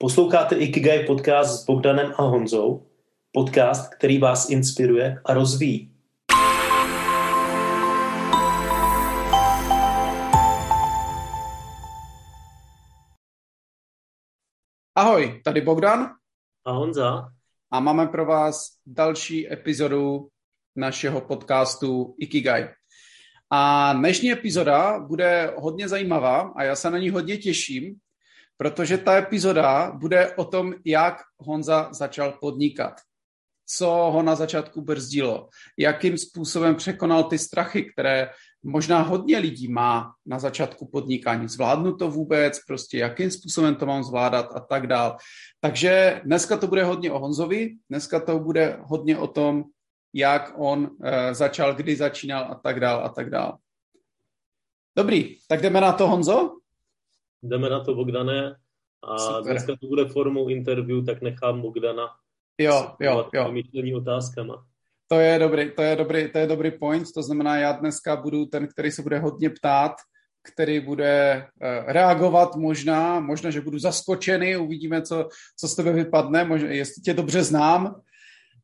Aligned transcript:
Posloucháte 0.00 0.56
Ikigai 0.56 1.06
podcast 1.06 1.62
s 1.62 1.64
Bogdanem 1.64 2.12
a 2.16 2.22
Honzou, 2.22 2.86
podcast, 3.32 3.94
který 3.94 4.18
vás 4.18 4.50
inspiruje 4.50 5.20
a 5.24 5.34
rozvíjí. 5.34 5.94
Ahoj, 14.94 15.40
tady 15.44 15.60
Bogdan 15.60 16.10
a 16.64 16.72
Honza 16.72 17.32
a 17.70 17.80
máme 17.80 18.06
pro 18.06 18.26
vás 18.26 18.66
další 18.86 19.52
epizodu 19.52 20.28
našeho 20.76 21.20
podcastu 21.20 22.14
Ikigai. 22.18 22.68
A 23.50 23.92
dnešní 23.92 24.32
epizoda 24.32 24.98
bude 24.98 25.54
hodně 25.56 25.88
zajímavá 25.88 26.52
a 26.56 26.62
já 26.62 26.76
se 26.76 26.90
na 26.90 26.98
ní 26.98 27.10
hodně 27.10 27.36
těším, 27.36 28.00
protože 28.58 28.98
ta 28.98 29.16
epizoda 29.16 29.90
bude 29.90 30.34
o 30.34 30.44
tom, 30.44 30.74
jak 30.84 31.16
Honza 31.38 31.88
začal 31.92 32.32
podnikat. 32.32 33.00
Co 33.70 33.86
ho 33.88 34.22
na 34.22 34.34
začátku 34.34 34.80
brzdilo, 34.80 35.48
jakým 35.78 36.18
způsobem 36.18 36.74
překonal 36.74 37.24
ty 37.24 37.38
strachy, 37.38 37.92
které 37.92 38.30
možná 38.62 39.02
hodně 39.02 39.38
lidí 39.38 39.68
má 39.68 40.12
na 40.26 40.38
začátku 40.38 40.88
podnikání. 40.88 41.48
Zvládnu 41.48 41.96
to 41.96 42.10
vůbec, 42.10 42.64
prostě 42.66 42.98
jakým 42.98 43.30
způsobem 43.30 43.74
to 43.74 43.86
mám 43.86 44.04
zvládat 44.04 44.46
a 44.54 44.60
tak 44.60 44.86
dál. 44.86 45.16
Takže 45.60 46.20
dneska 46.24 46.56
to 46.56 46.66
bude 46.66 46.84
hodně 46.84 47.12
o 47.12 47.18
Honzovi, 47.18 47.76
dneska 47.90 48.20
to 48.20 48.38
bude 48.38 48.78
hodně 48.82 49.18
o 49.18 49.26
tom, 49.26 49.64
jak 50.14 50.52
on 50.56 50.80
uh, 50.80 50.88
začal, 51.32 51.74
kdy 51.74 51.96
začínal 51.96 52.48
a 52.50 52.54
tak 52.54 52.80
dál 52.80 53.04
a 53.04 53.08
tak 53.08 53.30
dál. 53.30 53.58
Dobrý, 54.96 55.36
tak 55.48 55.60
jdeme 55.60 55.80
na 55.80 55.92
to, 55.92 56.08
Honzo? 56.08 56.57
Jdeme 57.42 57.70
na 57.70 57.80
to, 57.80 57.94
Bogdané. 57.94 58.56
A 59.02 59.18
Super. 59.18 59.52
dneska 59.52 59.76
to 59.80 59.86
bude 59.86 60.08
formou 60.08 60.48
interview, 60.48 61.06
tak 61.06 61.22
nechám 61.22 61.62
Bogdana 61.62 62.08
jo, 62.58 62.90
jo, 63.00 63.30
jo. 63.34 63.52
myšlení 63.52 63.94
otázkama. 63.94 64.64
To 65.08 65.20
je 65.20 65.38
dobrý, 65.38 65.70
to 65.70 65.82
je 65.82 65.96
dobrý, 65.96 66.32
to 66.32 66.38
je 66.38 66.46
dobrý 66.46 66.70
point, 66.70 67.12
to 67.14 67.22
znamená, 67.22 67.56
já 67.56 67.72
dneska 67.72 68.16
budu 68.16 68.46
ten, 68.46 68.68
který 68.68 68.90
se 68.90 69.02
bude 69.02 69.18
hodně 69.18 69.50
ptát, 69.50 69.92
který 70.52 70.80
bude 70.80 71.46
uh, 71.62 71.92
reagovat 71.92 72.56
možná, 72.56 73.20
možná, 73.20 73.50
že 73.50 73.60
budu 73.60 73.78
zaskočený, 73.78 74.56
uvidíme, 74.56 75.02
co, 75.02 75.28
co 75.56 75.68
z 75.68 75.74
tebe 75.74 75.92
vypadne, 75.92 76.44
možná, 76.44 76.68
jestli 76.68 77.02
tě 77.02 77.14
dobře 77.14 77.42
znám, 77.42 78.00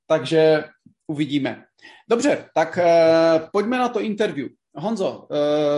takže 0.06 0.64
uvidíme. 1.06 1.64
Dobře, 2.10 2.48
tak 2.54 2.78
uh, 2.78 3.48
pojďme 3.52 3.78
na 3.78 3.88
to 3.88 4.00
interview. 4.00 4.48
Honzo, 4.76 5.18
uh, 5.18 5.26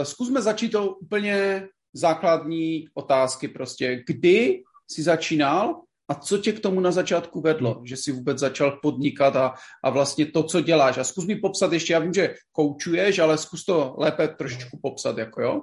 zkusme 0.02 0.42
začít 0.42 0.68
to 0.68 0.94
úplně 0.94 1.68
základní 1.92 2.88
otázky 2.94 3.48
prostě. 3.48 4.04
Kdy 4.06 4.62
jsi 4.90 5.02
začínal 5.02 5.82
a 6.08 6.14
co 6.14 6.38
tě 6.38 6.52
k 6.52 6.60
tomu 6.60 6.80
na 6.80 6.92
začátku 6.92 7.40
vedlo, 7.40 7.82
že 7.84 7.96
jsi 7.96 8.12
vůbec 8.12 8.38
začal 8.38 8.78
podnikat 8.82 9.36
a, 9.36 9.54
a 9.84 9.90
vlastně 9.90 10.26
to, 10.26 10.42
co 10.42 10.60
děláš. 10.60 10.98
A 10.98 11.04
zkus 11.04 11.26
mi 11.26 11.36
popsat 11.36 11.72
ještě, 11.72 11.92
já 11.92 11.98
vím, 11.98 12.14
že 12.14 12.34
koučuješ, 12.52 13.18
ale 13.18 13.38
zkus 13.38 13.64
to 13.64 13.94
lépe 13.98 14.28
trošičku 14.28 14.78
popsat, 14.82 15.18
jako 15.18 15.42
jo? 15.42 15.62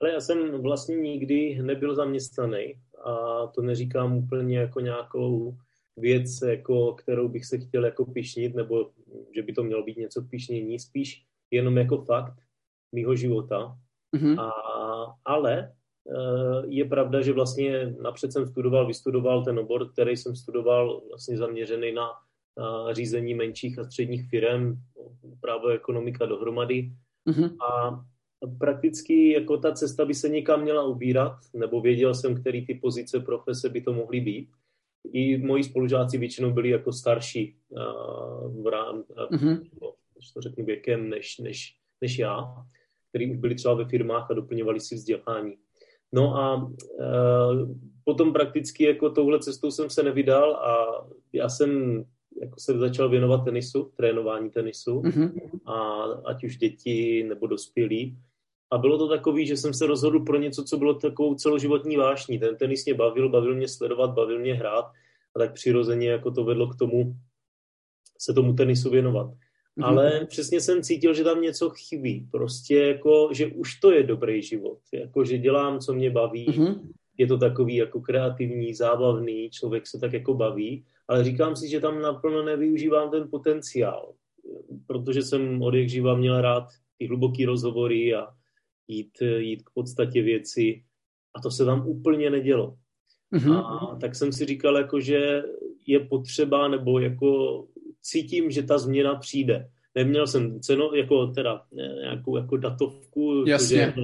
Ale 0.00 0.12
já 0.12 0.20
jsem 0.20 0.62
vlastně 0.62 0.96
nikdy 0.96 1.62
nebyl 1.62 1.94
zaměstnaný 1.94 2.74
a 3.04 3.46
to 3.46 3.62
neříkám 3.62 4.16
úplně 4.16 4.58
jako 4.58 4.80
nějakou 4.80 5.56
věc, 5.96 6.42
jako, 6.42 6.92
kterou 6.92 7.28
bych 7.28 7.46
se 7.46 7.58
chtěl 7.58 7.84
jako 7.84 8.04
pišnit, 8.04 8.54
nebo 8.54 8.90
že 9.34 9.42
by 9.42 9.52
to 9.52 9.62
mělo 9.62 9.82
být 9.82 9.96
něco 9.96 10.22
pišnění, 10.22 10.78
spíš 10.78 11.24
jenom 11.50 11.76
jako 11.76 12.04
fakt 12.04 12.34
mýho 12.92 13.16
života. 13.16 13.78
Mm-hmm. 14.16 14.40
A, 14.40 14.50
ale 15.24 15.58
eh, 15.62 16.66
je 16.66 16.84
pravda, 16.84 17.20
že 17.20 17.32
vlastně 17.32 17.94
napřed 18.02 18.32
jsem 18.32 18.46
studoval, 18.46 18.86
vystudoval 18.86 19.44
ten 19.44 19.58
obor, 19.58 19.92
který 19.92 20.16
jsem 20.16 20.36
studoval 20.36 21.02
vlastně 21.08 21.36
zaměřený 21.36 21.92
na, 21.92 22.10
na 22.58 22.92
řízení 22.92 23.34
menších 23.34 23.78
a 23.78 23.84
středních 23.84 24.30
firm, 24.30 24.76
právo 25.40 25.68
ekonomika 25.68 26.26
dohromady. 26.26 26.92
Mm-hmm. 27.28 27.56
A 27.64 28.00
prakticky 28.58 29.32
jako 29.32 29.56
ta 29.56 29.72
cesta 29.72 30.04
by 30.04 30.14
se 30.14 30.28
někam 30.28 30.62
měla 30.62 30.84
ubírat, 30.84 31.36
nebo 31.54 31.80
věděl 31.80 32.14
jsem, 32.14 32.40
který 32.40 32.66
ty 32.66 32.74
pozice 32.74 33.20
profese 33.20 33.68
by 33.68 33.80
to 33.80 33.92
mohly 33.92 34.20
být. 34.20 34.48
I 35.12 35.38
moji 35.38 35.64
spolužáci 35.64 36.18
většinou 36.18 36.52
byli 36.52 36.68
jako 36.68 36.92
starší 36.92 37.56
uh, 37.68 38.62
v 38.62 38.66
rám, 38.66 38.96
uh, 38.96 39.38
mm-hmm. 39.38 39.68
to 40.34 40.40
řeknu 40.40 40.64
věkem, 40.64 41.08
než, 41.08 41.38
než, 41.38 41.76
než 42.00 42.18
já, 42.18 42.54
který 43.10 43.30
už 43.30 43.36
byli 43.36 43.54
třeba 43.54 43.74
ve 43.74 43.84
firmách 43.84 44.30
a 44.30 44.34
doplňovali 44.34 44.80
si 44.80 44.94
vzdělání. 44.94 45.54
No 46.12 46.36
a 46.36 46.56
uh, 46.56 46.70
potom 48.04 48.32
prakticky 48.32 48.84
jako 48.84 49.10
touhle 49.10 49.38
cestou 49.38 49.70
jsem 49.70 49.90
se 49.90 50.02
nevydal 50.02 50.54
a 50.54 50.86
já 51.32 51.48
jsem 51.48 52.04
jako 52.42 52.60
se 52.60 52.78
začal 52.78 53.08
věnovat 53.08 53.44
tenisu, 53.44 53.92
trénování 53.96 54.50
tenisu, 54.50 55.00
mm-hmm. 55.00 55.60
a 55.66 56.02
ať 56.24 56.44
už 56.44 56.56
děti 56.56 57.24
nebo 57.28 57.46
dospělí. 57.46 58.18
A 58.72 58.78
bylo 58.78 58.98
to 58.98 59.08
takový, 59.08 59.46
že 59.46 59.56
jsem 59.56 59.74
se 59.74 59.86
rozhodl 59.86 60.20
pro 60.20 60.38
něco, 60.38 60.64
co 60.64 60.76
bylo 60.76 60.94
takovou 60.94 61.34
celoživotní 61.34 61.96
vášní. 61.96 62.38
Ten 62.38 62.56
tenis 62.56 62.84
mě 62.84 62.94
bavil, 62.94 63.28
bavil 63.28 63.54
mě 63.54 63.68
sledovat, 63.68 64.10
bavil 64.10 64.38
mě 64.38 64.54
hrát 64.54 64.84
a 65.36 65.38
tak 65.38 65.54
přirozeně 65.54 66.10
jako 66.10 66.30
to 66.30 66.44
vedlo 66.44 66.68
k 66.68 66.76
tomu 66.76 67.16
se 68.20 68.34
tomu 68.34 68.52
tenisu 68.52 68.90
věnovat. 68.90 69.30
Mm-hmm. 69.78 69.84
Ale 69.84 70.26
přesně 70.26 70.60
jsem 70.60 70.82
cítil, 70.82 71.14
že 71.14 71.24
tam 71.24 71.42
něco 71.42 71.70
chybí. 71.70 72.28
Prostě 72.30 72.78
jako, 72.78 73.28
že 73.32 73.46
už 73.46 73.74
to 73.74 73.90
je 73.92 74.02
dobrý 74.02 74.42
život. 74.42 74.78
Jako, 74.92 75.24
že 75.24 75.38
dělám, 75.38 75.78
co 75.78 75.94
mě 75.94 76.10
baví. 76.10 76.48
Mm-hmm. 76.48 76.80
Je 77.18 77.26
to 77.26 77.38
takový 77.38 77.76
jako 77.76 78.00
kreativní, 78.00 78.74
zábavný, 78.74 79.50
člověk 79.50 79.86
se 79.86 79.98
tak 79.98 80.12
jako 80.12 80.34
baví. 80.34 80.84
Ale 81.08 81.24
říkám 81.24 81.56
si, 81.56 81.68
že 81.68 81.80
tam 81.80 82.02
naplno 82.02 82.42
nevyužívám 82.42 83.10
ten 83.10 83.28
potenciál. 83.30 84.12
Protože 84.86 85.22
jsem 85.22 85.62
od 85.62 85.74
jak 85.74 85.88
živa 85.88 86.16
měl 86.16 86.40
rád 86.40 86.64
ty 86.98 87.06
hluboký 87.06 87.44
rozhovory 87.44 88.14
a 88.14 88.26
jít, 88.88 89.22
jít 89.38 89.62
k 89.62 89.70
podstatě 89.74 90.22
věci. 90.22 90.82
A 91.34 91.40
to 91.40 91.50
se 91.50 91.64
tam 91.64 91.88
úplně 91.88 92.30
nedělo. 92.30 92.76
Mm-hmm. 93.32 93.56
A 93.56 93.96
tak 94.00 94.14
jsem 94.14 94.32
si 94.32 94.44
říkal, 94.44 94.76
jako, 94.76 95.00
že 95.00 95.42
je 95.86 96.00
potřeba, 96.00 96.68
nebo 96.68 96.98
jako 96.98 97.66
cítím, 98.02 98.50
že 98.50 98.62
ta 98.62 98.78
změna 98.78 99.14
přijde. 99.14 99.68
Neměl 99.94 100.26
jsem 100.26 100.60
cenu, 100.60 100.94
jako 100.94 101.26
teda 101.26 101.62
nějakou 102.00 102.36
jako 102.36 102.56
datovku, 102.56 103.44
Jasně. 103.46 103.76
Že 103.76 103.94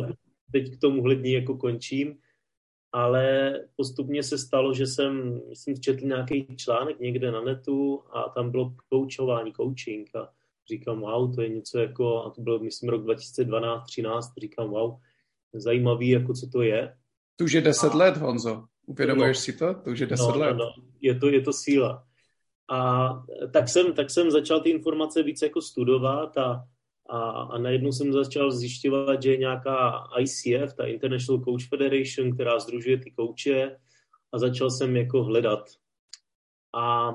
teď 0.52 0.76
k 0.76 0.80
tomu 0.80 1.02
hlední 1.02 1.32
jako 1.32 1.56
končím, 1.56 2.16
ale 2.92 3.54
postupně 3.76 4.22
se 4.22 4.38
stalo, 4.38 4.74
že 4.74 4.86
jsem, 4.86 5.40
myslím, 5.48 5.80
četl 5.80 6.06
nějaký 6.06 6.46
článek 6.56 7.00
někde 7.00 7.32
na 7.32 7.40
netu 7.40 8.02
a 8.12 8.28
tam 8.28 8.50
bylo 8.50 8.74
koučování, 8.88 9.52
coaching 9.52 10.16
a 10.16 10.30
říkám, 10.68 11.00
wow, 11.00 11.34
to 11.34 11.42
je 11.42 11.48
něco 11.48 11.78
jako, 11.78 12.24
a 12.24 12.30
to 12.30 12.42
bylo, 12.42 12.58
myslím, 12.58 12.90
rok 12.90 13.04
2012-13, 13.04 14.20
říkám, 14.38 14.70
wow, 14.70 14.96
zajímavý, 15.54 16.08
jako 16.08 16.34
co 16.34 16.46
to 16.46 16.62
je. 16.62 16.96
To 17.36 17.44
už 17.44 17.52
je 17.52 17.60
deset 17.60 17.92
a... 17.92 17.96
let, 17.96 18.16
Honzo. 18.16 18.64
Uvědomuješ 18.86 19.36
no, 19.36 19.40
si 19.40 19.52
to? 19.52 19.74
To 19.74 19.90
už 19.90 19.98
je 19.98 20.06
deset 20.06 20.32
no, 20.32 20.38
let. 20.38 20.52
No, 20.52 20.58
no. 20.58 20.84
Je, 21.00 21.14
to, 21.14 21.28
je 21.28 21.40
to 21.40 21.52
síla. 21.52 22.05
A 22.70 23.10
tak 23.52 23.68
jsem, 23.68 23.92
tak 23.92 24.10
jsem 24.10 24.30
začal 24.30 24.60
ty 24.60 24.70
informace 24.70 25.22
víc 25.22 25.42
jako 25.42 25.62
studovat 25.62 26.38
a, 26.38 26.64
a, 27.08 27.18
a 27.30 27.58
najednou 27.58 27.92
jsem 27.92 28.12
začal 28.12 28.50
zjišťovat, 28.50 29.22
že 29.22 29.30
je 29.30 29.36
nějaká 29.36 30.04
ICF, 30.18 30.74
ta 30.76 30.86
International 30.86 31.44
Coach 31.44 31.68
Federation, 31.68 32.34
která 32.34 32.58
združuje 32.58 32.98
ty 32.98 33.10
kouče 33.10 33.76
a 34.32 34.38
začal 34.38 34.70
jsem 34.70 34.96
jako 34.96 35.24
hledat. 35.24 35.68
A 36.74 37.14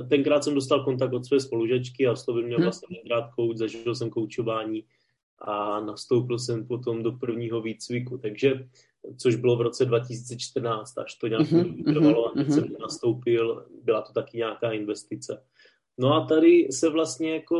e, 0.00 0.04
tenkrát 0.04 0.44
jsem 0.44 0.54
dostal 0.54 0.84
kontakt 0.84 1.12
od 1.12 1.26
své 1.26 1.40
spolužečky 1.40 2.06
a 2.06 2.12
oslovil 2.12 2.42
mě 2.42 2.56
hm. 2.58 2.62
vlastně 2.62 2.98
rád 3.10 3.30
kouč, 3.34 3.56
zažil 3.56 3.94
jsem 3.94 4.10
koučování 4.10 4.84
a 5.38 5.80
nastoupil 5.80 6.38
jsem 6.38 6.66
potom 6.66 7.02
do 7.02 7.12
prvního 7.12 7.62
výcviku. 7.62 8.18
Takže 8.18 8.68
což 9.16 9.36
bylo 9.36 9.56
v 9.56 9.60
roce 9.60 9.84
2014, 9.84 10.98
až 10.98 11.14
to 11.14 11.26
nějak 11.26 11.42
mm-hmm, 11.42 11.84
trvalo 11.84 12.28
a 12.28 12.32
teď 12.32 12.48
mm-hmm. 12.48 12.54
jsem 12.54 12.76
nastoupil, 12.80 13.66
byla 13.82 14.02
to 14.02 14.12
taky 14.12 14.36
nějaká 14.38 14.72
investice. 14.72 15.44
No 15.98 16.14
a 16.14 16.26
tady 16.26 16.68
se 16.72 16.88
vlastně 16.88 17.34
jako 17.34 17.58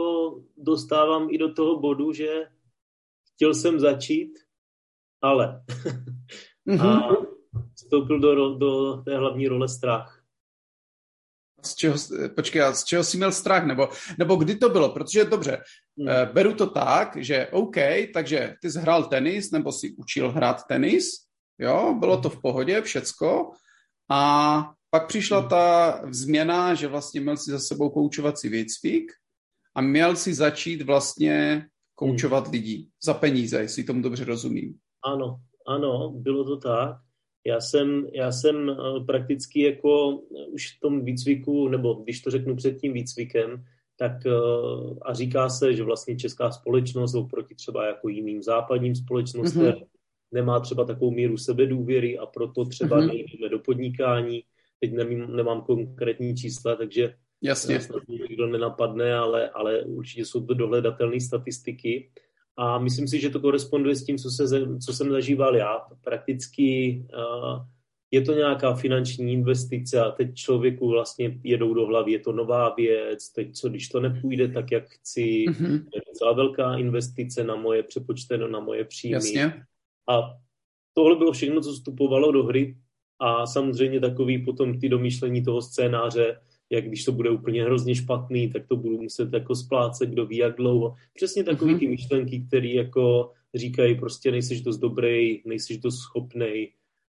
dostávám 0.57 1.29
i 1.31 1.39
do 1.39 1.53
toho 1.53 1.81
bodu, 1.81 2.13
že 2.13 2.47
chtěl 3.35 3.55
jsem 3.55 3.81
začít, 3.81 4.39
ale 5.23 5.63
mm-hmm. 6.69 6.81
a 6.87 7.17
vstoupil 7.75 8.21
do, 8.21 8.55
do 8.55 9.03
té 9.03 9.17
hlavní 9.17 9.49
role 9.49 9.69
strach. 9.69 10.19
Z 11.63 11.75
čeho, 11.75 11.97
počkej, 12.37 12.63
z 12.73 12.85
čeho 12.85 13.05
jsi 13.05 13.17
měl 13.17 13.33
strach? 13.33 13.67
Nebo, 13.67 13.89
nebo 14.19 14.37
kdy 14.37 14.57
to 14.57 14.69
bylo? 14.69 14.89
Protože 14.89 15.25
dobře, 15.25 15.63
hmm. 15.99 16.09
Eh, 16.09 16.27
beru 16.33 16.55
to 16.55 16.67
tak, 16.67 17.17
že 17.17 17.49
OK, 17.53 17.77
takže 18.15 18.55
ty 18.63 18.71
jsi 18.71 18.79
hrál 18.79 19.05
tenis, 19.05 19.51
nebo 19.51 19.73
si 19.73 19.95
učil 19.99 20.31
hrát 20.31 20.67
tenis, 20.69 21.28
Jo, 21.59 21.97
bylo 21.99 22.21
to 22.21 22.31
v 22.31 22.41
pohodě, 22.41 22.83
všecko. 22.83 23.51
A 24.11 24.73
pak 24.91 25.07
přišla 25.07 25.49
ta 25.49 26.01
změna, 26.11 26.75
že 26.75 26.89
vlastně 26.89 27.21
měl 27.21 27.37
si 27.37 27.51
za 27.51 27.59
sebou 27.59 27.91
koučovací 27.91 28.49
výcvik 28.49 29.13
a 29.75 29.81
měl 29.81 30.17
si 30.17 30.35
začít 30.35 30.83
vlastně 30.83 31.67
koučovat 31.95 32.45
hmm. 32.45 32.53
lidí 32.53 32.89
za 33.03 33.15
peníze, 33.15 33.61
jestli 33.61 33.85
tomu 33.85 34.03
dobře 34.03 34.25
rozumím. 34.25 34.75
Ano, 35.05 35.41
ano, 35.67 36.11
bylo 36.11 36.45
to 36.45 36.57
tak. 36.57 36.97
Já 37.47 37.61
jsem, 37.61 38.07
já 38.13 38.33
jsem 38.33 38.71
eh, 38.71 39.05
prakticky 39.07 39.63
jako 39.63 40.11
už 40.51 40.77
v 40.77 40.81
tom 40.81 41.05
výcviku, 41.05 41.69
nebo 41.69 41.95
když 41.95 42.21
to 42.21 42.31
řeknu 42.31 42.57
před 42.57 42.81
tím 42.81 42.93
výcvikem, 42.93 43.65
tak 43.99 44.13
a 45.03 45.15
říká 45.15 45.49
se, 45.49 45.75
že 45.75 45.85
vlastně 45.85 46.17
česká 46.17 46.51
společnost 46.51 47.15
oproti 47.15 47.55
třeba 47.55 47.87
jako 47.87 48.09
jiným 48.09 48.43
západním 48.43 48.95
společnostem 48.95 49.63
mm-hmm. 49.63 49.87
Nemá 50.33 50.61
třeba 50.61 50.85
takovou 50.85 51.11
míru 51.11 51.37
sebedůvěry 51.37 52.19
a 52.19 52.27
proto 52.27 52.65
třeba 52.65 53.01
mm-hmm. 53.01 53.07
nejdeme 53.07 53.49
do 53.51 53.59
podnikání. 53.59 54.43
Teď 54.81 54.93
nemím, 54.93 55.37
nemám 55.37 55.63
konkrétní 55.63 56.37
čísla, 56.37 56.77
takže 56.77 57.15
Jasně. 57.43 57.81
snad 57.81 58.03
nikdo 58.09 58.47
nenapadne, 58.47 59.15
ale, 59.15 59.51
ale 59.51 59.83
určitě 59.83 60.25
jsou 60.25 60.47
to 60.47 60.55
dohledatelné 60.55 61.21
statistiky. 61.21 62.11
A 62.57 62.79
myslím 62.79 63.09
si, 63.09 63.21
že 63.21 63.31
to 63.31 63.41
koresponduje 63.41 63.97
s 63.97 64.05
tím, 64.05 64.19
co, 64.19 64.31
se, 64.31 64.45
co 64.87 64.93
jsem 64.93 65.11
zažíval 65.11 65.57
já. 65.57 65.79
Prakticky 66.05 67.03
uh, 67.15 67.67
je 68.11 68.23
to 68.23 68.35
nějaká 68.35 68.75
finanční 68.75 69.33
investice 69.33 70.01
a 70.01 70.11
teď 70.11 70.35
člověku 70.35 70.89
vlastně 70.89 71.41
jedou 71.45 71.75
do 71.75 71.87
hlavy, 71.87 72.13
je 72.13 72.19
to 72.19 72.33
nová 72.33 72.75
věc, 72.75 73.33
teď 73.33 73.55
co, 73.55 73.69
když 73.69 73.89
to 73.89 74.01
nepůjde 74.01 74.49
tak, 74.49 74.73
jak 74.73 74.89
chci, 74.89 75.45
mm-hmm. 75.49 75.85
je 75.95 76.01
to 76.01 76.13
celá 76.15 76.33
velká 76.33 76.77
investice 76.77 77.45
na 77.45 77.57
moje, 77.57 77.83
přepočteno 77.83 78.49
na 78.49 78.61
moje 78.61 78.85
příjmy. 78.85 79.15
Jasně. 79.15 79.63
A 80.09 80.35
tohle 80.95 81.17
bylo 81.17 81.33
všechno, 81.33 81.61
co 81.61 81.73
vstupovalo 81.73 82.33
do 82.33 82.45
hry 82.45 82.77
a 83.19 83.47
samozřejmě 83.47 84.01
takový 84.01 84.45
potom 84.45 84.81
ty 84.81 84.89
domýšlení 84.89 85.45
toho 85.45 85.63
scénáře, 85.63 86.41
jak 86.71 86.85
když 86.85 87.05
to 87.05 87.13
bude 87.13 87.31
úplně 87.31 87.65
hrozně 87.65 87.95
špatný, 87.95 88.51
tak 88.51 88.67
to 88.67 88.77
budu 88.77 89.03
muset 89.03 89.33
jako 89.33 89.55
splácet, 89.55 90.11
kdo 90.11 90.27
ví 90.27 90.37
jak 90.37 90.57
dlouho. 90.57 90.95
Přesně 91.15 91.45
takový 91.45 91.75
mm-hmm. 91.75 91.79
ty 91.79 91.89
myšlenky, 91.89 92.45
které 92.49 92.69
jako 92.69 93.33
říkají 93.55 93.95
prostě 93.95 94.31
nejsiš 94.31 94.61
dost 94.61 94.79
dobrý, 94.79 95.43
nejsiš 95.45 95.79
dost 95.79 95.99
schopnej, 95.99 96.73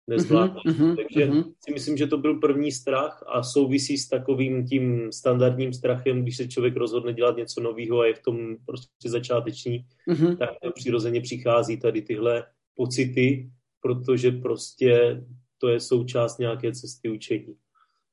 nezvládneš. 0.07 0.63
Mm-hmm. 0.65 0.97
Takže 0.97 1.27
mm-hmm. 1.27 1.45
si 1.65 1.73
myslím, 1.73 1.97
že 1.97 2.07
to 2.07 2.19
byl 2.19 2.35
první 2.35 2.73
strach 2.73 3.25
a 3.27 3.43
souvisí 3.43 3.99
s 3.99 4.09
takovým 4.09 4.67
tím 4.67 5.13
standardním 5.13 5.73
strachem, 5.73 6.23
když 6.23 6.37
se 6.37 6.49
člověk 6.49 6.77
rozhodne 6.77 7.13
dělat 7.13 7.37
něco 7.37 7.61
nového 7.61 8.01
a 8.01 8.07
je 8.07 8.15
v 8.15 8.23
tom 8.23 8.57
prostě 8.67 9.11
začáteční, 9.11 9.85
mm-hmm. 10.09 10.37
tak 10.37 10.51
přirozeně 10.75 11.21
přichází 11.21 11.77
tady 11.77 12.03
tyhle 12.03 12.45
pocity, 12.81 13.51
protože 13.83 14.31
prostě 14.31 15.21
to 15.59 15.69
je 15.69 15.81
součást 15.81 16.39
nějaké 16.39 16.73
cesty 16.73 17.11
učení. 17.11 17.55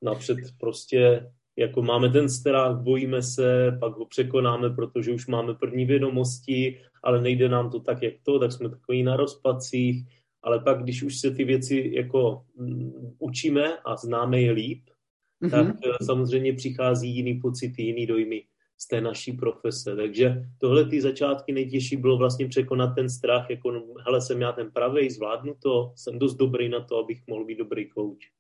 Napřed 0.02 0.38
prostě 0.60 1.31
jako 1.56 1.81
máme 1.81 2.10
ten 2.10 2.30
strach, 2.30 2.78
bojíme 2.78 3.22
se, 3.22 3.78
pak 3.80 3.96
ho 3.96 4.06
překonáme, 4.06 4.69
protože 4.69 5.14
už 5.14 5.28
máme 5.28 5.54
první 5.54 5.86
vědomosti, 5.86 6.81
ale 7.04 7.22
nejde 7.22 7.50
nám 7.50 7.72
to 7.72 7.80
tak, 7.80 8.04
jak 8.04 8.14
to, 8.24 8.40
tak 8.40 8.52
jsme 8.52 8.69
takový 8.69 9.04
na 9.04 9.16
rozpacích, 9.16 10.04
ale 10.44 10.60
pak, 10.60 10.84
když 10.84 11.04
už 11.04 11.20
se 11.20 11.31
ty 11.31 11.44
věci 11.44 11.92
jako 11.96 12.44
um, 12.60 13.16
učíme 13.20 13.78
a 13.86 13.96
známe 13.96 14.42
je 14.42 14.52
líp, 14.52 14.84
mm-hmm. 15.44 15.52
tak 15.52 15.68
eh, 15.86 16.06
samozřejmě 16.06 16.54
přichází 16.54 17.16
jiný 17.16 17.40
pocity, 17.40 17.84
jiný 17.84 18.06
dojmy 18.06 18.44
z 18.77 18.88
té 18.88 19.01
naší 19.01 19.31
profese. 19.31 19.95
Takže 19.95 20.44
tohle 20.57 20.85
ty 20.85 21.01
začátky 21.01 21.53
nejtěžší 21.53 21.97
bylo 21.97 22.18
vlastně 22.18 22.47
překonat 22.47 22.95
ten 22.95 23.09
strach, 23.09 23.50
jako 23.50 23.71
no, 23.71 23.83
hele, 24.06 24.21
jsem 24.21 24.41
já 24.41 24.51
ten 24.51 24.71
pravej, 24.71 25.09
zvládnu 25.09 25.53
to, 25.63 25.94
jsem 25.95 26.19
dost 26.19 26.35
dobrý 26.35 26.69
na 26.69 26.81
to, 26.81 26.97
abych 26.97 27.21
mohl 27.27 27.45
být 27.45 27.57
dobrý 27.57 27.89
coach. 27.89 28.38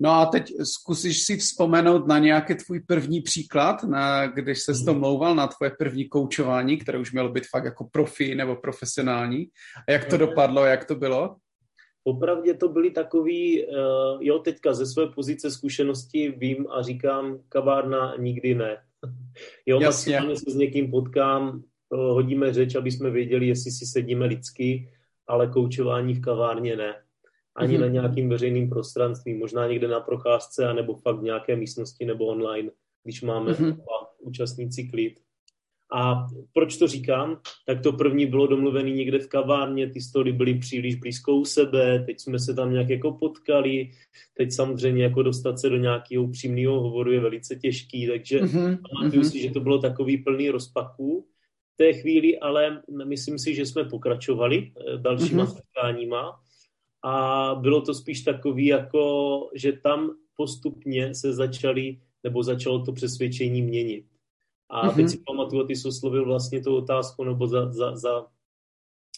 No 0.00 0.10
a 0.10 0.26
teď 0.26 0.52
zkusíš 0.62 1.22
si 1.22 1.36
vzpomenout 1.36 2.06
na 2.06 2.18
nějaký 2.18 2.54
tvůj 2.54 2.80
první 2.80 3.20
příklad, 3.20 3.84
na, 3.84 4.26
když 4.26 4.62
se 4.62 4.72
to 4.84 4.94
mlouval 4.94 5.34
na 5.34 5.46
tvoje 5.46 5.72
první 5.78 6.08
koučování, 6.08 6.76
které 6.76 6.98
už 6.98 7.12
mělo 7.12 7.28
být 7.28 7.44
fakt 7.50 7.64
jako 7.64 7.88
profi 7.92 8.34
nebo 8.34 8.56
profesionální. 8.56 9.46
A 9.88 9.92
jak 9.92 10.04
to 10.04 10.16
dopadlo, 10.16 10.64
jak 10.64 10.84
to 10.84 10.94
bylo? 10.94 11.36
Opravdě 12.04 12.54
to 12.54 12.68
byly 12.68 12.90
takový, 12.90 13.66
uh, 13.66 13.74
jo, 14.20 14.38
teďka 14.38 14.74
ze 14.74 14.86
své 14.86 15.06
pozice 15.06 15.50
zkušenosti 15.50 16.30
vím 16.30 16.66
a 16.70 16.82
říkám, 16.82 17.38
kavárna 17.48 18.16
nikdy 18.16 18.54
ne. 18.54 18.76
jo, 19.66 19.80
Jasně. 19.80 20.12
maximálně 20.12 20.36
se 20.36 20.50
s 20.50 20.54
někým 20.54 20.90
potkám, 20.90 21.62
uh, 21.90 21.98
hodíme 21.98 22.52
řeč, 22.52 22.74
aby 22.74 22.90
jsme 22.90 23.10
věděli, 23.10 23.46
jestli 23.46 23.70
si 23.70 23.86
sedíme 23.86 24.26
lidsky, 24.26 24.88
ale 25.26 25.46
koučování 25.46 26.14
v 26.14 26.20
kavárně 26.20 26.76
ne 26.76 26.94
ani 27.56 27.76
mm-hmm. 27.76 27.80
na 27.80 27.86
nějakým 27.86 28.28
veřejným 28.28 28.68
prostranství, 28.68 29.34
možná 29.34 29.66
někde 29.66 29.88
na 29.88 30.00
procházce, 30.00 30.68
anebo 30.68 30.94
fakt 30.94 31.18
v 31.18 31.22
nějaké 31.22 31.56
místnosti 31.56 32.04
nebo 32.04 32.26
online, 32.26 32.70
když 33.04 33.22
máme 33.22 33.52
mm-hmm. 33.52 33.76
účastníci 34.18 34.84
klid. 34.84 35.20
A 35.94 36.26
proč 36.52 36.76
to 36.76 36.88
říkám? 36.88 37.40
Tak 37.66 37.82
to 37.82 37.92
první 37.92 38.26
bylo 38.26 38.46
domluvené 38.46 38.90
někde 38.90 39.18
v 39.18 39.28
kavárně, 39.28 39.90
ty 39.90 40.00
stoly 40.00 40.32
byly 40.32 40.54
příliš 40.54 40.94
blízko 40.94 41.36
u 41.36 41.44
sebe, 41.44 42.04
teď 42.06 42.20
jsme 42.20 42.38
se 42.38 42.54
tam 42.54 42.72
nějak 42.72 42.90
jako 42.90 43.12
potkali, 43.12 43.90
teď 44.36 44.52
samozřejmě 44.52 45.02
jako 45.02 45.22
dostat 45.22 45.58
se 45.58 45.68
do 45.68 45.76
nějakého 45.76 46.24
upřímného 46.24 46.80
hovoru 46.80 47.12
je 47.12 47.20
velice 47.20 47.56
těžký, 47.56 48.06
takže 48.06 48.40
mm-hmm. 48.40 48.78
pamatuju 48.90 49.24
si, 49.24 49.42
že 49.42 49.50
to 49.50 49.60
bylo 49.60 49.78
takový 49.78 50.16
plný 50.16 50.50
rozpaků 50.50 51.26
v 51.74 51.76
té 51.76 51.92
chvíli, 51.92 52.38
ale 52.38 52.82
myslím 53.04 53.38
si, 53.38 53.54
že 53.54 53.66
jsme 53.66 53.84
pokračovali 53.84 54.72
eh, 54.72 54.98
dalšíma 54.98 55.44
mm-hmm. 55.44 55.54
setkáníma 55.54 56.40
a 57.04 57.54
bylo 57.60 57.80
to 57.80 57.94
spíš 57.94 58.22
takový, 58.22 58.66
jako, 58.66 59.50
že 59.54 59.72
tam 59.72 60.10
postupně 60.36 61.14
se 61.14 61.32
začaly, 61.32 61.98
nebo 62.24 62.42
začalo 62.42 62.84
to 62.84 62.92
přesvědčení 62.92 63.62
měnit. 63.62 64.11
A 64.72 64.88
mm-hmm. 64.88 64.96
teď 64.96 65.08
si 65.08 65.18
pamatuju, 65.26 65.66
ty 65.66 65.76
jsi 65.76 65.88
oslovil 65.88 66.24
vlastně 66.24 66.62
tu 66.62 66.76
otázku, 66.76 67.24
nebo 67.24 67.46
za, 67.46 67.72
za, 67.72 67.96
za, 67.96 68.26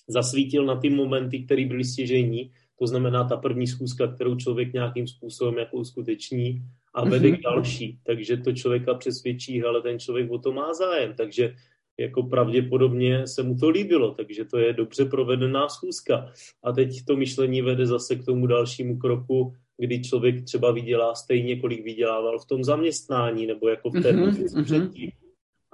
zasvítil 0.09 0.65
na 0.67 0.77
ty 0.77 0.91
momenty, 0.91 1.45
které 1.45 1.67
byly 1.67 1.85
stěžení, 1.85 2.51
to 2.79 2.87
znamená 2.87 3.25
ta 3.25 3.37
první 3.37 3.67
schůzka, 3.67 4.07
kterou 4.07 4.37
člověk 4.37 4.73
nějakým 4.73 5.07
způsobem 5.07 5.59
jako 5.59 5.77
uskuteční 5.77 6.63
a 6.95 7.05
vede 7.05 7.29
mm-hmm. 7.29 7.39
k 7.39 7.43
další. 7.43 7.99
Takže 8.07 8.37
to 8.37 8.53
člověka 8.53 8.95
přesvědčí, 8.95 9.63
ale 9.63 9.83
ten 9.83 9.99
člověk 9.99 10.31
o 10.31 10.39
to 10.39 10.53
má 10.53 10.75
zájem. 10.75 11.15
Takže 11.17 11.55
jako 11.99 12.23
pravděpodobně 12.23 13.27
se 13.27 13.43
mu 13.43 13.57
to 13.57 13.69
líbilo, 13.69 14.15
takže 14.15 14.45
to 14.45 14.59
je 14.59 14.73
dobře 14.73 15.05
provedená 15.05 15.69
schůzka. 15.69 16.33
A 16.65 16.73
teď 16.73 17.05
to 17.07 17.17
myšlení 17.17 17.63
vede 17.63 17.87
zase 17.87 18.17
k 18.17 18.25
tomu 18.25 18.47
dalšímu 18.47 18.99
kroku, 18.99 19.55
kdy 19.79 20.03
člověk 20.03 20.45
třeba 20.45 20.73
vydělá 20.73 21.15
stejně, 21.15 21.61
kolik 21.61 21.85
vydělával 21.85 22.39
v 22.39 22.47
tom 22.47 22.65
zaměstnání 22.65 23.47
nebo 23.47 23.69
jako 23.69 23.91
v 23.91 24.03
té 24.03 24.13
mm-hmm, 24.13 24.25
pozici 24.25 24.57
mm-hmm. 24.57 24.65
předtím. 24.65 25.11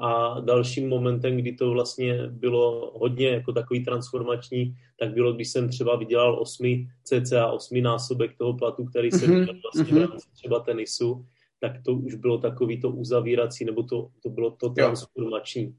A 0.01 0.41
dalším 0.41 0.89
momentem, 0.89 1.37
kdy 1.37 1.53
to 1.53 1.71
vlastně 1.71 2.27
bylo 2.27 2.93
hodně 2.99 3.29
jako 3.29 3.53
takový 3.53 3.85
transformační, 3.85 4.75
tak 4.99 5.15
bylo, 5.15 5.33
když 5.33 5.49
jsem 5.49 5.69
třeba 5.69 5.97
vydělal 5.97 6.41
osmi, 6.41 6.87
cca 7.05 7.47
osmi 7.47 7.81
násobek 7.81 8.37
toho 8.39 8.55
platu, 8.55 8.85
který 8.85 9.11
jsem 9.11 9.31
mm-hmm. 9.31 9.43
měl 9.43 9.55
vlastně 9.63 9.85
v 9.85 9.97
mm-hmm. 9.97 10.11
rámci 10.11 10.29
třeba 10.33 10.61
tenisu, 10.61 11.27
tak 11.61 11.73
to 11.85 11.95
už 11.95 12.15
bylo 12.15 12.39
takový 12.39 12.81
to 12.81 12.91
uzavírací, 12.91 13.65
nebo 13.65 13.83
to, 13.83 14.09
to 14.23 14.29
bylo 14.29 14.51
to 14.51 14.69
transformační. 14.71 15.77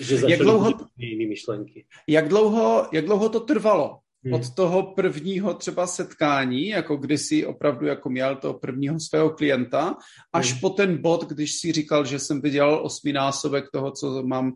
Že 0.00 0.18
jak 0.28 0.40
dlouho, 0.40 0.72
jiný 0.98 1.26
myšlenky. 1.26 1.86
Jak 2.08 2.28
dlouho, 2.28 2.88
jak 2.92 3.04
dlouho 3.04 3.28
to 3.28 3.40
trvalo? 3.40 3.98
Hmm. 4.24 4.34
Od 4.34 4.54
toho 4.54 4.82
prvního 4.82 5.54
třeba 5.54 5.86
setkání, 5.86 6.68
jako 6.68 6.96
kdy 6.96 7.18
jsi 7.18 7.46
opravdu 7.46 7.86
jako 7.86 8.10
měl 8.10 8.36
toho 8.36 8.54
prvního 8.54 9.00
svého 9.00 9.30
klienta, 9.30 9.96
až 10.32 10.52
hmm. 10.52 10.60
po 10.60 10.70
ten 10.70 11.02
bod, 11.02 11.24
když 11.28 11.60
si 11.60 11.72
říkal, 11.72 12.04
že 12.04 12.18
jsem 12.18 12.40
vydělal 12.40 12.86
osminásobek 12.86 13.70
toho, 13.70 13.90
co 13.90 14.22
mám 14.22 14.52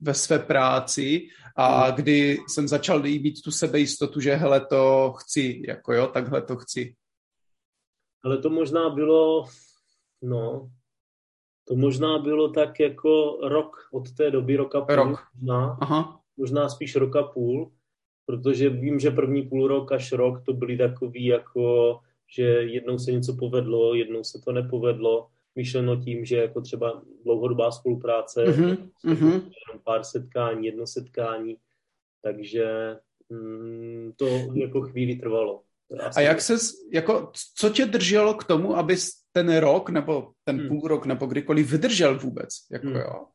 ve 0.00 0.14
své 0.14 0.38
práci 0.38 1.26
a 1.56 1.84
hmm. 1.84 1.94
kdy 1.94 2.38
jsem 2.48 2.68
začal 2.68 3.02
mít 3.02 3.42
tu 3.42 3.50
sebejistotu, 3.50 4.20
že 4.20 4.34
hele 4.34 4.66
to 4.66 5.12
chci, 5.16 5.62
jako 5.68 5.92
jo, 5.92 6.06
takhle 6.06 6.42
to 6.42 6.56
chci. 6.56 6.94
Ale 8.24 8.38
to 8.38 8.50
možná 8.50 8.90
bylo, 8.90 9.44
no, 10.22 10.70
to 11.68 11.76
možná 11.76 12.18
bylo 12.18 12.48
tak 12.48 12.80
jako 12.80 13.38
rok 13.42 13.76
od 13.92 14.12
té 14.16 14.30
doby, 14.30 14.56
roka 14.56 14.80
půl. 14.80 14.96
Rok. 14.96 15.20
Možná, 15.34 15.78
Aha. 15.80 16.20
možná 16.36 16.68
spíš 16.68 16.96
roka 16.96 17.22
půl, 17.22 17.72
protože 18.26 18.68
vím, 18.68 19.00
že 19.00 19.10
první 19.10 19.42
půl 19.42 19.68
rok 19.68 19.92
až 19.92 20.12
rok 20.12 20.42
to 20.44 20.52
byly 20.52 20.78
takový 20.78 21.24
jako, 21.24 21.98
že 22.36 22.42
jednou 22.42 22.98
se 22.98 23.12
něco 23.12 23.36
povedlo, 23.36 23.94
jednou 23.94 24.24
se 24.24 24.40
to 24.44 24.52
nepovedlo, 24.52 25.28
myšleno 25.54 25.96
tím, 25.96 26.24
že 26.24 26.36
jako 26.36 26.60
třeba 26.60 27.02
dlouhodobá 27.24 27.70
spolupráce, 27.70 28.44
mm-hmm. 28.44 29.42
jenom 29.42 29.82
pár 29.84 30.04
setkání, 30.04 30.66
jedno 30.66 30.86
setkání, 30.86 31.56
takže 32.22 32.96
mm, 33.28 34.12
to 34.16 34.26
jako 34.54 34.80
chvíli 34.80 35.16
trvalo. 35.16 35.62
A 36.16 36.20
jak 36.20 36.40
se, 36.40 36.54
jako, 36.92 37.30
co 37.54 37.70
tě 37.70 37.86
drželo 37.86 38.34
k 38.34 38.44
tomu, 38.44 38.76
abys 38.76 39.10
ten 39.32 39.56
rok 39.58 39.90
nebo 39.90 40.32
ten 40.44 40.58
hmm. 40.58 40.68
půl 40.68 40.88
rok 40.88 41.06
nebo 41.06 41.26
kdykoliv 41.26 41.70
vydržel 41.70 42.18
vůbec. 42.18 42.48
Jako 42.70 42.86
hmm. 42.86 42.96
jo. 42.96 43.26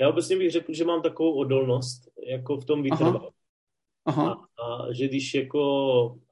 Já 0.00 0.08
obecně 0.08 0.36
bych 0.36 0.50
řekl, 0.50 0.74
že 0.74 0.84
mám 0.84 1.02
takovou 1.02 1.34
odolnost, 1.34 2.08
jako 2.26 2.56
v 2.56 2.64
tom 2.64 2.82
vytrvat. 2.82 3.22
Aha. 4.06 4.46
A, 4.58 4.74
a 4.74 4.92
že 4.92 5.08
když 5.08 5.34
jako, 5.34 5.62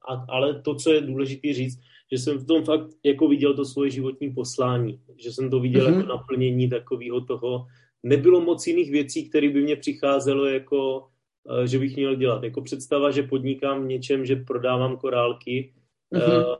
a, 0.09 0.25
ale 0.29 0.61
to, 0.61 0.75
co 0.75 0.93
je 0.93 1.01
důležité 1.01 1.53
říct, 1.53 1.79
že 2.11 2.17
jsem 2.17 2.37
v 2.37 2.45
tom 2.45 2.63
fakt 2.63 2.87
jako 3.03 3.27
viděl 3.27 3.53
to 3.53 3.65
svoje 3.65 3.89
životní 3.89 4.29
poslání, 4.29 4.99
že 5.17 5.31
jsem 5.31 5.49
to 5.49 5.59
viděl 5.59 5.85
mm-hmm. 5.85 5.95
jako 5.95 6.07
naplnění 6.07 6.69
takového 6.69 7.21
toho, 7.21 7.65
nebylo 8.03 8.41
moc 8.41 8.67
jiných 8.67 8.91
věcí, 8.91 9.29
které 9.29 9.49
by 9.49 9.61
mě 9.61 9.75
přicházelo 9.75 10.45
jako 10.45 10.99
uh, 11.49 11.63
že 11.63 11.79
bych 11.79 11.95
měl 11.95 12.15
dělat. 12.15 12.43
Jako 12.43 12.61
představa, 12.61 13.11
že 13.11 13.23
podnikám 13.23 13.83
v 13.83 13.87
něčem, 13.87 14.25
že 14.25 14.35
prodávám 14.35 14.97
korálky, 14.97 15.73
mm-hmm. 16.13 16.57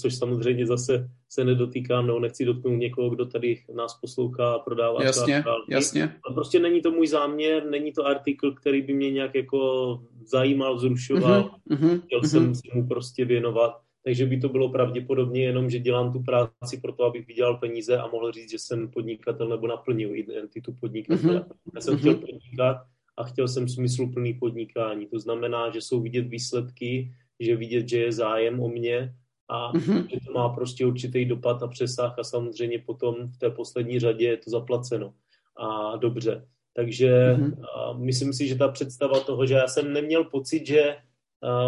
což 0.00 0.14
samozřejmě 0.14 0.66
zase 0.66 1.10
se 1.28 1.44
nedotýkám, 1.44 2.06
nebo 2.06 2.20
nechci 2.20 2.44
dotknout 2.44 2.78
někoho, 2.78 3.10
kdo 3.10 3.26
tady 3.26 3.62
nás 3.74 4.00
poslouchá 4.00 4.52
a 4.52 4.58
prodává 4.58 5.02
jasně, 5.02 5.42
korálky. 5.42 5.74
Jasně, 5.74 6.16
A 6.30 6.32
prostě 6.32 6.58
není 6.58 6.82
to 6.82 6.90
můj 6.90 7.06
záměr, 7.06 7.66
není 7.66 7.92
to 7.92 8.06
artikl, 8.06 8.52
který 8.52 8.82
by 8.82 8.92
mě 8.92 9.10
nějak 9.10 9.34
jako 9.34 10.00
zajímal, 10.26 10.78
zrušoval. 10.78 11.50
Mm-hmm. 11.70 12.00
Chtěl 12.00 12.20
mm-hmm. 12.20 12.30
jsem 12.30 12.54
se 12.54 12.62
mu 12.74 12.88
prostě 12.88 13.24
věnovat 13.24 13.84
takže 14.04 14.26
by 14.26 14.40
to 14.40 14.48
bylo 14.48 14.68
pravděpodobně 14.68 15.44
jenom, 15.44 15.70
že 15.70 15.78
dělám 15.78 16.12
tu 16.12 16.22
práci 16.22 16.80
pro 16.82 16.92
to, 16.92 17.04
abych 17.04 17.26
vydělal 17.26 17.56
peníze 17.56 17.98
a 17.98 18.06
mohl 18.06 18.32
říct, 18.32 18.50
že 18.50 18.58
jsem 18.58 18.88
podnikatel 18.88 19.48
nebo 19.48 19.66
naplnil 19.66 20.14
identitu 20.14 20.72
podnikatele. 20.80 21.40
Mm-hmm. 21.40 21.70
Já 21.74 21.80
jsem 21.80 21.98
chtěl 21.98 22.12
mhm. 22.12 22.20
podnikat 22.20 22.76
a 23.16 23.24
chtěl 23.24 23.48
jsem 23.48 23.68
smysluplný 23.68 24.34
podnikání. 24.34 25.06
To 25.06 25.18
znamená, 25.18 25.70
že 25.70 25.80
jsou 25.80 26.00
vidět 26.00 26.28
výsledky, 26.28 27.12
že 27.44 27.56
vidět, 27.56 27.88
že 27.88 27.98
je 27.98 28.12
zájem 28.12 28.60
o 28.60 28.68
mě 28.68 29.14
a 29.48 29.72
mm-hmm. 29.72 30.06
že 30.10 30.18
to 30.26 30.32
má 30.32 30.48
prostě 30.48 30.86
určitý 30.86 31.24
dopad 31.24 31.62
a 31.62 31.68
přesah 31.68 32.18
a 32.18 32.24
samozřejmě 32.24 32.78
potom 32.78 33.14
v 33.28 33.38
té 33.38 33.50
poslední 33.50 34.00
řadě 34.00 34.24
je 34.24 34.36
to 34.36 34.50
zaplaceno. 34.50 35.14
A 35.56 35.96
dobře. 35.96 36.46
Takže 36.74 37.34
mm-hmm. 37.34 37.64
a 37.64 37.92
myslím 37.92 38.32
si, 38.32 38.48
že 38.48 38.54
ta 38.54 38.68
představa 38.68 39.20
toho, 39.20 39.46
že 39.46 39.54
já 39.54 39.68
jsem 39.68 39.92
neměl 39.92 40.24
pocit, 40.24 40.66
že 40.66 40.96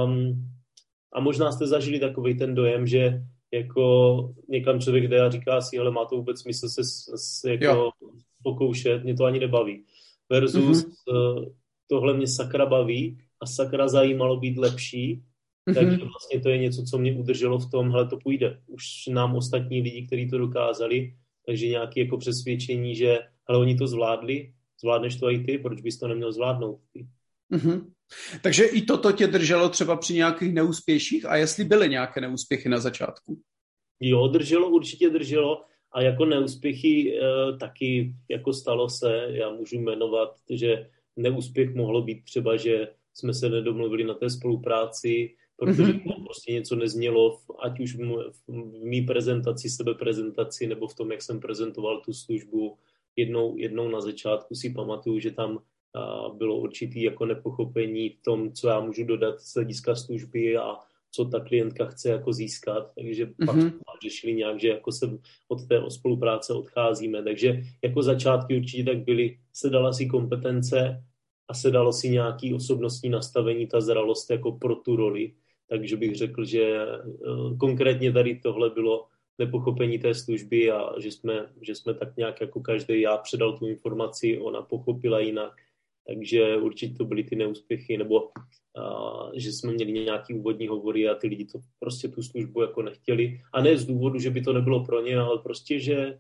um, 0.05 0.49
a 1.13 1.21
možná 1.21 1.53
jste 1.53 1.67
zažili 1.67 2.01
takový 2.01 2.39
ten 2.39 2.55
dojem, 2.55 2.87
že 2.87 3.23
jako 3.53 4.35
někam 4.49 4.81
člověk 4.81 5.09
jde 5.09 5.21
a 5.21 5.31
říká 5.31 5.61
si, 5.61 5.79
ale 5.79 5.91
má 5.91 6.05
to 6.05 6.17
vůbec 6.17 6.41
smysl 6.41 6.69
se, 6.69 6.83
se 7.17 7.51
jako 7.51 7.65
jo. 7.65 7.91
pokoušet, 8.43 9.05
mě 9.05 9.15
to 9.15 9.25
ani 9.25 9.41
nebaví. 9.41 9.85
Versus 10.31 10.87
mm-hmm. 10.87 11.53
tohle 11.89 12.15
mě 12.15 12.27
sakra 12.27 12.67
baví 12.67 13.19
a 13.41 13.47
sakra 13.47 13.89
zajímalo 13.89 14.37
být 14.37 14.59
lepší, 14.59 15.23
mm-hmm. 15.69 15.75
takže 15.75 15.97
vlastně 15.97 16.41
to 16.41 16.49
je 16.49 16.59
něco, 16.59 16.83
co 16.83 16.99
mě 16.99 17.13
udrželo 17.13 17.59
v 17.59 17.71
tom, 17.71 17.91
hele, 17.91 18.09
to 18.09 18.17
půjde. 18.17 18.61
Už 18.67 18.85
nám 19.11 19.37
ostatní 19.37 19.83
lidi, 19.83 20.07
kteří 20.07 20.31
to 20.31 20.39
dokázali, 20.39 21.15
takže 21.47 21.69
nějaké 21.69 22.01
jako 22.01 22.19
přesvědčení, 22.19 22.95
že 22.95 23.19
hele, 23.49 23.61
oni 23.61 23.77
to 23.77 23.87
zvládli, 23.87 24.53
zvládneš 24.81 25.17
to 25.17 25.31
i 25.31 25.39
ty, 25.39 25.59
proč 25.59 25.81
bys 25.81 25.99
to 25.99 26.09
neměl 26.09 26.33
zvládnout 26.33 26.81
ty? 26.93 27.07
Mm-hmm. 27.53 27.87
Takže 28.43 28.65
i 28.65 28.83
toto 28.83 29.13
tě 29.13 29.27
drželo 29.27 29.69
třeba 29.69 29.97
při 29.97 30.15
nějakých 30.15 30.55
neúspěších 30.55 31.27
a 31.27 31.37
jestli 31.37 31.65
byly 31.65 31.89
nějaké 31.89 32.21
neúspěchy 32.21 32.69
na 32.69 32.81
začátku? 32.81 33.41
Jo, 34.01 34.29
drželo, 34.29 34.71
určitě 34.71 35.11
drželo 35.11 35.65
a 35.93 36.03
jako 36.03 36.25
neúspěchy 36.25 37.19
e, 37.19 37.21
taky 37.57 38.15
jako 38.31 38.53
stalo 38.53 38.89
se, 38.89 39.27
já 39.29 39.51
můžu 39.51 39.77
jmenovat, 39.77 40.35
že 40.51 40.91
neúspěch 41.17 41.75
mohlo 41.75 42.03
být 42.03 42.25
třeba, 42.25 42.57
že 42.57 42.89
jsme 43.15 43.35
se 43.35 43.49
nedomluvili 43.49 44.05
na 44.05 44.15
té 44.15 44.31
spolupráci, 44.31 45.35
protože 45.57 45.93
mm-hmm. 45.93 46.25
prostě 46.25 46.53
něco 46.53 46.77
neznělo, 46.77 47.41
ať 47.63 47.81
už 47.81 47.97
v, 47.97 48.33
v 48.49 48.83
mý 48.83 49.03
prezentaci, 49.03 49.71
sebeprezentaci, 49.71 50.67
nebo 50.67 50.89
v 50.89 50.95
tom, 50.95 51.13
jak 51.13 51.23
jsem 51.23 51.41
prezentoval 51.41 52.01
tu 52.01 52.13
službu. 52.13 52.79
Jednou, 53.17 53.57
jednou 53.57 53.89
na 53.89 54.01
začátku 54.01 54.55
si 54.55 54.71
pamatuju, 54.71 55.19
že 55.19 55.31
tam 55.31 55.59
bylo 56.35 56.57
určitý 56.57 57.03
jako 57.03 57.27
nepochopení 57.27 58.11
v 58.11 58.23
tom, 58.23 58.53
co 58.53 58.69
já 58.69 58.81
můžu 58.81 59.05
dodat 59.05 59.41
z 59.41 59.55
hlediska 59.55 59.95
služby 59.95 60.57
a 60.57 60.77
co 61.11 61.25
ta 61.25 61.41
klientka 61.41 61.87
chce 61.87 62.11
jako 62.11 62.33
získat, 62.33 62.93
takže 62.95 63.27
mm-hmm. 63.27 63.47
pak 63.47 63.57
mhm. 63.57 63.69
jsme 63.69 63.81
řešili 64.03 64.35
nějak, 64.35 64.61
že 64.61 64.69
jako 64.69 64.93
se 64.93 65.19
od 65.49 65.69
té 65.69 65.83
spolupráce 65.89 66.53
odcházíme, 66.53 67.23
takže 67.23 67.63
jako 67.85 68.03
začátky 68.03 68.57
určitě 68.57 68.85
tak 68.85 69.05
byly, 69.05 69.39
se 69.53 69.71
dala 69.71 69.93
si 69.93 70.07
kompetence 70.07 71.05
a 71.49 71.55
se 71.55 71.71
dalo 71.71 71.93
si 71.93 72.11
nějaký 72.11 72.55
osobnostní 72.55 73.11
nastavení, 73.11 73.67
ta 73.67 73.81
zralost 73.81 74.31
jako 74.31 74.53
pro 74.53 74.75
tu 74.77 74.97
roli, 74.97 75.33
takže 75.69 75.97
bych 75.97 76.15
řekl, 76.15 76.45
že 76.45 76.63
eh, 76.63 77.57
konkrétně 77.61 78.13
tady 78.13 78.41
tohle 78.43 78.71
bylo 78.71 79.07
nepochopení 79.39 79.99
té 79.99 80.15
služby 80.15 80.71
a 80.71 81.01
že 81.01 81.11
jsme, 81.13 81.53
že 81.61 81.75
jsme 81.75 81.95
tak 81.95 82.17
nějak 82.17 82.41
jako 82.41 82.61
každý, 82.61 83.01
já 83.01 83.17
předal 83.17 83.59
tu 83.59 83.67
informaci, 83.67 84.39
ona 84.39 84.63
pochopila 84.63 85.21
jinak, 85.21 85.53
takže 86.07 86.57
určitě 86.57 86.95
to 86.95 87.05
byly 87.05 87.25
ty 87.25 87.37
neúspěchy, 87.37 87.99
nebo 87.99 88.29
a, 88.77 89.31
že 89.35 89.53
jsme 89.53 89.73
měli 89.73 89.93
nějaký 89.93 90.35
úvodní 90.35 90.69
hovory 90.69 91.09
a 91.09 91.15
ty 91.15 91.27
lidi 91.27 91.45
to 91.45 91.59
prostě 91.79 92.09
tu 92.09 92.23
službu 92.23 92.61
jako 92.63 92.83
nechtěli. 92.83 93.41
A 93.53 93.63
ne 93.63 93.77
z 93.77 93.87
důvodu, 93.87 94.19
že 94.19 94.31
by 94.31 94.43
to 94.43 94.53
nebylo 94.53 94.85
pro 94.85 95.01
ně, 95.01 95.19
ale 95.19 95.39
prostě, 95.39 95.81
že 95.81 96.19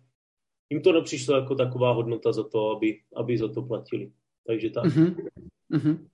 jim 0.70 0.82
to 0.82 0.92
nepřišlo 0.92 1.36
jako 1.36 1.54
taková 1.54 1.92
hodnota 1.92 2.32
za 2.32 2.44
to, 2.44 2.70
aby, 2.70 3.00
aby 3.16 3.38
za 3.38 3.48
to 3.48 3.62
platili. 3.62 4.12
Takže 4.46 4.70
tak. 4.70 4.84
Mm-hmm. 4.84 5.28
Mm-hmm. 5.72 6.06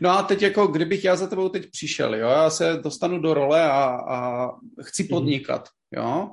No 0.00 0.10
a 0.10 0.22
teď 0.22 0.42
jako, 0.42 0.66
kdybych 0.66 1.04
já 1.04 1.16
za 1.16 1.26
tebou 1.26 1.48
teď 1.48 1.70
přišel, 1.70 2.14
jo, 2.14 2.28
já 2.28 2.50
se 2.50 2.80
dostanu 2.82 3.20
do 3.20 3.34
role 3.34 3.62
a, 3.62 3.84
a 4.08 4.50
chci 4.82 5.02
mhm. 5.02 5.08
podnikat, 5.08 5.68
jo. 5.96 6.30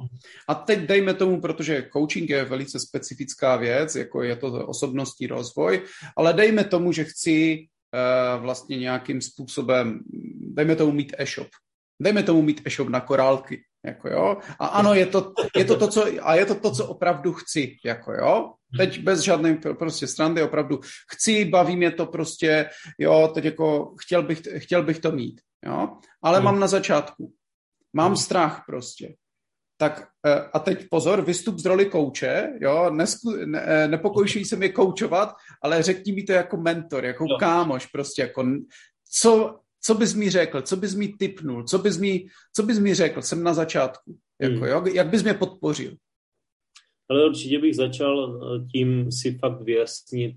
A 0.48 0.56
teď 0.56 0.80
dejme 0.80 1.14
tomu, 1.14 1.42
protože 1.42 1.90
coaching 1.94 2.30
je 2.30 2.46
velice 2.46 2.80
specifická 2.80 3.56
věc, 3.56 3.96
jako 3.96 4.24
je 4.24 4.36
to 4.36 4.68
osobnostní 4.68 5.28
rozvoj, 5.28 5.82
ale 6.18 6.34
dejme 6.34 6.64
tomu, 6.64 6.92
že 6.92 7.04
chci 7.04 7.58
uh, 7.58 8.42
vlastně 8.42 8.78
nějakým 8.78 9.22
způsobem, 9.22 10.00
dejme 10.40 10.76
tomu 10.76 10.92
mít 10.92 11.16
e-shop. 11.18 11.48
Dejme 12.02 12.24
tomu 12.24 12.42
mít 12.42 12.62
e-shop 12.66 12.90
na 12.90 13.00
korálky, 13.00 13.64
jako 13.86 14.10
jo. 14.10 14.38
A 14.60 14.68
ano, 14.68 14.94
je 14.94 15.06
to, 15.06 15.34
je 15.58 15.66
to 15.66 15.78
to, 15.78 15.88
co, 15.88 16.06
a 16.22 16.36
je 16.36 16.46
to 16.46 16.56
to, 16.56 16.72
co 16.72 16.88
opravdu 16.88 17.34
chci, 17.34 17.78
jako 17.86 18.14
jo. 18.14 18.54
Teď 18.78 19.00
bez 19.00 19.20
žádné 19.20 19.60
prostě 19.80 20.08
strandy, 20.08 20.44
opravdu 20.44 20.80
chci, 21.12 21.46
baví 21.46 21.76
mě 21.76 21.92
to 21.92 22.06
prostě, 22.06 22.70
jo, 23.00 23.32
teď 23.34 23.46
jako 23.46 23.96
chtěl 24.02 24.24
bych, 24.24 24.42
chtěl 24.58 24.84
bych 24.84 25.00
to 25.00 25.12
mít, 25.12 25.42
jo. 25.66 25.98
Ale 26.22 26.38
hmm. 26.38 26.46
mám 26.46 26.60
na 26.60 26.68
začátku. 26.68 27.34
Mám 27.94 28.08
hmm. 28.08 28.18
strach 28.18 28.64
prostě. 28.68 29.16
Tak 29.78 30.08
e, 30.26 30.50
a 30.54 30.60
teď 30.60 30.88
pozor, 30.90 31.22
vystup 31.22 31.60
z 31.60 31.66
roli 31.66 31.86
kouče, 31.86 32.54
jo, 32.62 32.90
Nesku, 32.90 33.32
ne, 33.46 33.60
e, 33.60 33.88
nepokoušej 33.88 34.46
se 34.46 34.56
mě 34.56 34.70
koučovat, 34.70 35.36
ale 35.62 35.84
řekni 35.84 36.14
mi 36.14 36.24
to 36.24 36.32
jako 36.32 36.58
mentor, 36.58 37.06
jako 37.06 37.24
jo. 37.30 37.38
kámoš, 37.40 37.86
prostě 37.86 38.22
jako, 38.22 38.46
co, 39.12 39.60
co 39.86 39.96
bys 39.96 40.16
mi 40.16 40.30
řekl, 40.30 40.62
co 40.62 40.78
bys 40.78 40.96
mi 40.96 41.08
typnul, 41.08 41.64
co 41.64 41.80
bys 41.80 41.98
mi, 41.98 42.26
co 42.56 42.64
bys 42.64 42.80
mi 42.80 42.94
řekl, 42.96 43.22
jsem 43.22 43.44
na 43.44 43.54
začátku, 43.54 44.18
jako, 44.42 44.56
hmm. 44.56 44.66
jo, 44.66 44.84
jak 44.94 45.08
bys 45.08 45.24
mě 45.24 45.34
podpořil? 45.34 45.96
Ale 47.10 47.26
určitě 47.26 47.60
bych 47.60 47.76
začal 47.76 48.42
eh, 48.44 48.66
tím 48.72 49.12
si 49.12 49.38
fakt 49.38 49.62
vyjasnit, 49.62 50.36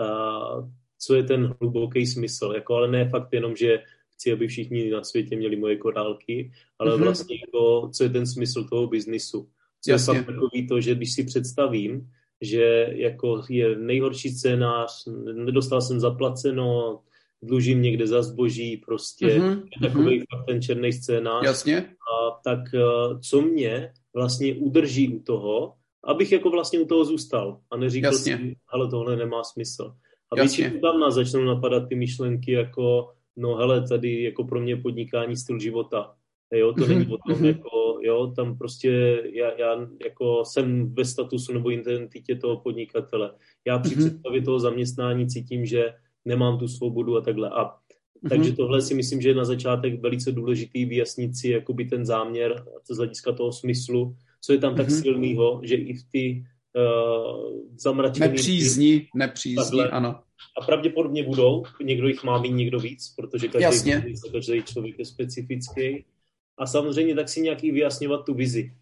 uh, 0.00 0.70
co 0.98 1.14
je 1.14 1.22
ten 1.22 1.54
hluboký 1.60 2.06
smysl, 2.06 2.52
jako, 2.54 2.74
ale 2.74 2.88
ne 2.88 3.08
fakt 3.08 3.28
jenom, 3.32 3.56
že 3.56 3.82
chci, 4.14 4.32
aby 4.32 4.48
všichni 4.48 4.90
na 4.90 5.04
světě 5.04 5.36
měli 5.36 5.56
moje 5.56 5.76
korálky, 5.76 6.52
ale 6.78 6.96
mm-hmm. 6.96 7.04
vlastně 7.04 7.36
jako, 7.40 7.90
co 7.94 8.04
je 8.04 8.10
ten 8.10 8.26
smysl 8.26 8.64
toho 8.64 8.86
biznisu. 8.86 9.48
Co 9.80 9.90
Jasně. 9.90 10.16
je 10.16 10.22
fakt 10.22 10.26
takový 10.26 10.68
to, 10.68 10.80
že 10.80 10.94
když 10.94 11.12
si 11.12 11.24
představím, 11.24 12.10
že 12.40 12.88
jako 12.90 13.42
je 13.50 13.78
nejhorší 13.78 14.30
scénář, 14.30 15.08
nedostal 15.32 15.80
jsem 15.80 16.00
zaplaceno, 16.00 17.00
dlužím 17.46 17.82
někde 17.82 18.06
za 18.06 18.22
zboží, 18.22 18.76
prostě 18.76 19.26
mm-hmm. 19.26 19.62
takový 19.82 20.20
mm-hmm. 20.20 20.24
fakt 20.36 20.46
ten 20.46 20.62
černý 20.62 20.92
scénář. 20.92 21.44
Jasně. 21.44 21.78
A 21.78 22.40
tak 22.44 22.60
eh, 22.74 23.18
co 23.28 23.42
mě 23.42 23.92
vlastně 24.14 24.54
udrží 24.54 25.08
u 25.08 25.22
toho, 25.22 25.74
abych 26.04 26.32
jako 26.32 26.50
vlastně 26.50 26.80
u 26.80 26.86
toho 26.86 27.04
zůstal 27.04 27.60
a 27.70 27.76
neříkal 27.76 28.12
Jasně. 28.12 28.36
si, 28.36 28.56
ale 28.68 28.90
tohle 28.90 29.16
nemá 29.16 29.44
smysl. 29.44 29.94
A 30.32 30.34
většinou 30.34 30.80
tam 30.80 31.00
nás 31.00 31.14
začnou 31.14 31.44
napadat 31.44 31.88
ty 31.88 31.94
myšlenky 31.94 32.52
jako, 32.52 33.12
no 33.36 33.54
hele, 33.54 33.88
tady 33.88 34.22
jako 34.22 34.44
pro 34.44 34.60
mě 34.60 34.76
podnikání 34.76 35.36
styl 35.36 35.58
života. 35.58 36.14
Jo, 36.52 36.72
to 36.72 36.86
není 36.86 37.06
o 37.06 37.18
tom, 37.26 37.36
mhm. 37.36 37.44
jako, 37.44 37.98
jo, 38.02 38.32
tam 38.36 38.58
prostě 38.58 39.22
já, 39.32 39.50
já 39.58 39.88
jako 40.04 40.44
jsem 40.44 40.94
ve 40.94 41.04
statusu 41.04 41.52
nebo 41.52 41.70
identitě 41.70 42.36
toho 42.36 42.60
podnikatele. 42.60 43.34
Já 43.66 43.78
při 43.78 43.96
mhm. 43.96 44.04
představě 44.04 44.42
toho 44.42 44.60
zaměstnání 44.60 45.26
cítím, 45.26 45.66
že 45.66 45.92
nemám 46.24 46.58
tu 46.58 46.68
svobodu 46.68 47.16
a 47.16 47.20
takhle. 47.20 47.50
A 47.50 47.74
takže 48.28 48.50
mhm. 48.50 48.56
tohle 48.56 48.82
si 48.82 48.94
myslím, 48.94 49.20
že 49.20 49.28
je 49.28 49.34
na 49.34 49.44
začátek 49.44 50.00
velice 50.00 50.32
důležitý 50.32 50.84
vyjasnit 50.84 51.36
si 51.36 51.48
jakoby 51.48 51.84
ten 51.84 52.06
záměr 52.06 52.64
z 52.90 52.96
hlediska 52.96 53.32
toho 53.32 53.52
smyslu, 53.52 54.16
co 54.40 54.52
je 54.52 54.58
tam 54.58 54.76
tak 54.76 54.88
mm-hmm. 54.88 55.02
silného, 55.02 55.60
že 55.64 55.74
i 55.74 55.94
v 55.94 56.02
ty 56.10 56.44
uh, 56.76 57.52
zamračené... 57.78 58.28
Nepřízní, 58.28 59.06
nepřízní, 59.14 59.56
takhle, 59.56 59.90
ano. 59.90 60.20
A 60.60 60.64
pravděpodobně 60.66 61.22
budou, 61.22 61.62
někdo 61.82 62.08
jich 62.08 62.24
má 62.24 62.40
mít, 62.40 62.52
někdo 62.52 62.78
víc, 62.78 63.14
protože 63.16 63.48
každý, 63.48 63.62
Jasně. 63.62 64.04
každý 64.32 64.62
člověk 64.62 64.98
je 64.98 65.04
specifický. 65.04 66.04
A 66.58 66.66
samozřejmě 66.66 67.14
tak 67.14 67.28
si 67.28 67.40
nějaký 67.40 67.70
vyjasňovat 67.70 68.24
tu 68.24 68.34
vizi. 68.34 68.72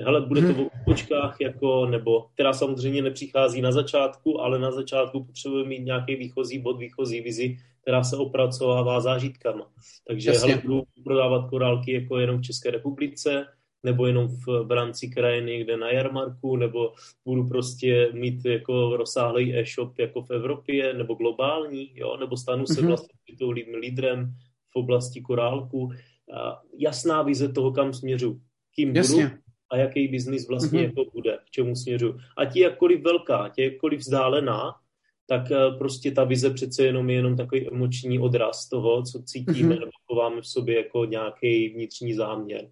Hele, 0.00 0.20
bude 0.20 0.40
to 0.40 0.52
v 0.54 0.84
počkách, 0.84 1.36
jako, 1.40 1.86
nebo, 1.86 2.26
která 2.34 2.52
samozřejmě 2.52 3.02
nepřichází 3.02 3.60
na 3.60 3.72
začátku, 3.72 4.40
ale 4.40 4.58
na 4.58 4.70
začátku 4.70 5.24
potřebujeme 5.24 5.68
mít 5.68 5.84
nějaký 5.84 6.16
výchozí 6.16 6.58
bod, 6.58 6.78
výchozí 6.78 7.20
vizi, 7.20 7.56
která 7.82 8.04
se 8.04 8.16
opracovává 8.16 9.00
zážitkama. 9.00 9.70
Takže 10.06 10.30
hele, 10.30 10.60
budu 10.62 10.82
prodávat 11.04 11.50
korálky 11.50 11.92
jako 11.92 12.18
jenom 12.18 12.38
v 12.38 12.42
České 12.42 12.70
republice, 12.70 13.46
nebo 13.82 14.06
jenom 14.06 14.28
v, 14.28 14.46
v 14.64 14.70
rámci 14.70 15.08
krajiny 15.08 15.52
někde 15.52 15.76
na 15.76 15.90
jarmarku, 15.90 16.56
nebo 16.56 16.92
budu 17.24 17.48
prostě 17.48 18.10
mít 18.12 18.44
jako 18.44 18.96
rozsáhlý 18.96 19.58
e-shop 19.58 19.98
jako 19.98 20.22
v 20.22 20.30
Evropě, 20.30 20.94
nebo 20.94 21.14
globální, 21.14 21.90
jo, 21.94 22.16
nebo 22.16 22.36
stanu 22.36 22.66
se 22.66 22.80
mm-hmm. 22.80 22.86
vlastně 22.86 23.08
tím 23.38 23.74
lídrem 23.74 24.34
v 24.72 24.76
oblasti 24.76 25.20
korálku. 25.20 25.90
A 26.34 26.60
jasná 26.78 27.22
vize 27.22 27.48
toho, 27.48 27.72
kam 27.72 27.92
směřu, 27.92 28.40
kým 28.74 28.96
Jasně. 28.96 29.24
budu 29.24 29.45
a 29.70 29.76
jaký 29.76 30.08
biznis 30.08 30.48
vlastně 30.48 30.80
mm-hmm. 30.80 30.84
jako 30.98 31.10
bude, 31.14 31.38
k 31.46 31.50
čemu 31.50 31.76
směřu. 31.76 32.16
A 32.36 32.44
ti 32.44 32.60
jakkoliv 32.60 33.02
velká, 33.02 33.48
ti 33.48 33.62
jakkoliv 33.62 34.00
vzdálená, 34.00 34.74
tak 35.26 35.50
eh, 35.50 35.78
prostě 35.78 36.10
ta 36.10 36.24
vize 36.24 36.50
přece 36.50 36.84
jenom 36.84 37.10
je 37.10 37.16
jenom 37.16 37.36
takový 37.36 37.68
emoční 37.68 38.18
odraz 38.18 38.68
toho, 38.68 39.02
co 39.02 39.22
cítíme 39.22 39.74
mm-hmm. 39.74 39.80
nebo 39.80 39.90
chováme 40.06 40.40
v 40.40 40.46
sobě 40.46 40.76
jako 40.76 41.04
nějaký 41.04 41.68
vnitřní 41.68 42.14
záměr. 42.14 42.68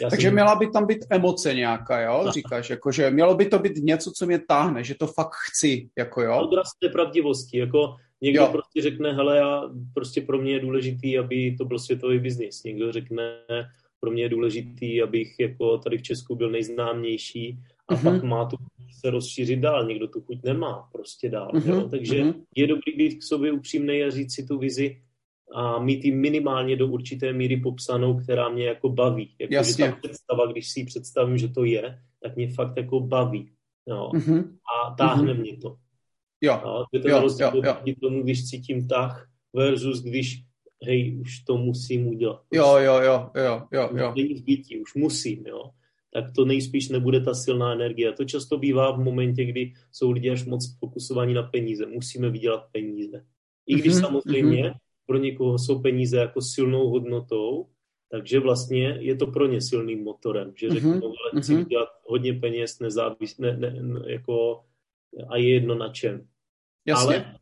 Já 0.00 0.10
Takže 0.10 0.26
jsem... 0.26 0.34
měla 0.34 0.54
by 0.54 0.70
tam 0.70 0.86
být 0.86 1.06
emoce 1.10 1.54
nějaká, 1.54 2.00
jo? 2.00 2.20
Tak. 2.24 2.34
Říkáš, 2.34 2.70
jako, 2.70 2.92
že 2.92 3.10
mělo 3.10 3.34
by 3.34 3.46
to 3.46 3.58
být 3.58 3.76
něco, 3.76 4.10
co 4.10 4.26
mě 4.26 4.38
táhne, 4.38 4.84
že 4.84 4.94
to 4.94 5.06
fakt 5.06 5.34
chci, 5.50 5.90
jako 5.98 6.22
jo? 6.22 6.40
Odraz 6.42 6.68
té 6.82 6.88
pravdivosti, 6.88 7.58
jako 7.58 7.96
někdo 8.20 8.40
jo. 8.40 8.48
prostě 8.52 8.82
řekne, 8.82 9.12
hele, 9.12 9.36
já, 9.36 9.62
prostě 9.94 10.20
pro 10.20 10.38
mě 10.38 10.52
je 10.52 10.60
důležitý, 10.60 11.18
aby 11.18 11.56
to 11.58 11.64
byl 11.64 11.78
světový 11.78 12.18
biznis. 12.18 12.62
Někdo 12.62 12.92
řekne, 12.92 13.22
pro 14.00 14.10
mě 14.10 14.22
je 14.22 14.28
důležitý, 14.28 15.02
abych 15.02 15.34
jako 15.40 15.78
tady 15.78 15.98
v 15.98 16.02
Česku 16.02 16.34
byl 16.34 16.50
nejznámější 16.50 17.58
a 17.88 17.94
mm-hmm. 17.94 18.04
pak 18.04 18.22
má 18.22 18.44
tu 18.44 18.56
se 19.00 19.10
rozšířit 19.10 19.60
dál, 19.60 19.86
někdo 19.86 20.08
tu 20.08 20.20
chuť 20.20 20.38
nemá 20.44 20.88
prostě 20.92 21.28
dál. 21.30 21.50
Mm-hmm. 21.52 21.74
Jo? 21.74 21.88
Takže 21.88 22.24
mm-hmm. 22.24 22.34
je 22.56 22.66
dobrý 22.66 22.96
být 22.96 23.18
k 23.18 23.22
sobě 23.22 23.52
upřímný 23.52 24.02
a 24.02 24.10
říct 24.10 24.34
si 24.34 24.46
tu 24.46 24.58
vizi 24.58 25.02
a 25.54 25.78
mít 25.78 26.04
ji 26.04 26.12
minimálně 26.12 26.76
do 26.76 26.88
určité 26.88 27.32
míry 27.32 27.56
popsanou, 27.56 28.18
která 28.18 28.48
mě 28.48 28.66
jako 28.66 28.88
baví. 28.88 29.34
Jako, 29.38 29.54
Jasně. 29.54 29.86
Že 29.86 29.90
ta 29.90 29.96
představa, 29.96 30.46
když 30.46 30.70
si 30.70 30.80
ji 30.80 30.86
představím, 30.86 31.38
že 31.38 31.48
to 31.48 31.64
je, 31.64 31.98
tak 32.22 32.36
mě 32.36 32.48
fakt 32.48 32.76
jako 32.76 33.00
baví. 33.00 33.50
Jo? 33.86 34.10
Mm-hmm. 34.14 34.44
A 34.74 34.94
táhne 34.94 35.34
mm-hmm. 35.34 35.40
mě 35.40 35.56
to. 35.56 35.76
Jo. 36.40 36.60
jo? 36.64 36.84
Je 36.92 37.00
to 37.00 37.08
jo, 37.08 37.20
rozdíl 37.20 37.50
jo, 37.54 37.62
jo. 37.86 37.94
tomu, 38.00 38.22
když 38.22 38.44
cítím 38.44 38.88
tah 38.88 39.28
versus 39.52 40.02
když 40.02 40.42
hej, 40.86 41.18
už 41.20 41.38
to 41.38 41.56
musím 41.56 42.06
udělat. 42.08 42.42
Jo, 42.52 42.76
jo, 42.76 43.00
jo, 43.00 43.30
jo, 43.36 43.62
jo, 43.72 43.90
jo. 43.96 44.12
Není 44.16 44.36
zbytí, 44.36 44.80
už 44.80 44.94
musím, 44.94 45.46
jo. 45.46 45.70
Tak 46.14 46.24
to 46.36 46.44
nejspíš 46.44 46.88
nebude 46.88 47.20
ta 47.20 47.34
silná 47.34 47.72
energie. 47.72 48.12
To 48.12 48.24
často 48.24 48.58
bývá 48.58 48.90
v 48.90 48.98
momentě, 48.98 49.44
kdy 49.44 49.72
jsou 49.92 50.10
lidi 50.10 50.30
až 50.30 50.44
moc 50.44 50.78
fokusovaní 50.78 51.34
na 51.34 51.42
peníze. 51.42 51.86
Musíme 51.86 52.30
vydělat 52.30 52.64
peníze. 52.72 53.24
I 53.66 53.74
když 53.74 53.92
mm-hmm, 53.92 54.00
samozřejmě 54.00 54.62
mm-hmm. 54.62 54.74
pro 55.06 55.18
někoho 55.18 55.58
jsou 55.58 55.82
peníze 55.82 56.16
jako 56.16 56.42
silnou 56.42 56.88
hodnotou, 56.88 57.66
takže 58.10 58.40
vlastně 58.40 58.98
je 59.00 59.16
to 59.16 59.26
pro 59.26 59.46
ně 59.46 59.60
silným 59.60 60.04
motorem, 60.04 60.52
že 60.56 60.70
řeknou, 60.70 60.90
mm-hmm. 60.90 61.14
ale 61.32 61.42
chci 61.42 61.52
mm-hmm. 61.52 61.58
vydělat 61.58 61.88
hodně 62.02 62.32
peněz, 62.32 62.78
nezávis, 62.80 63.38
ne, 63.38 63.56
ne, 63.56 63.70
ne, 63.70 64.12
jako, 64.12 64.64
a 65.28 65.36
je 65.36 65.54
jedno 65.54 65.74
na 65.74 65.92
čem. 65.92 66.26
Jasně. 66.86 67.16
Ale 67.16 67.39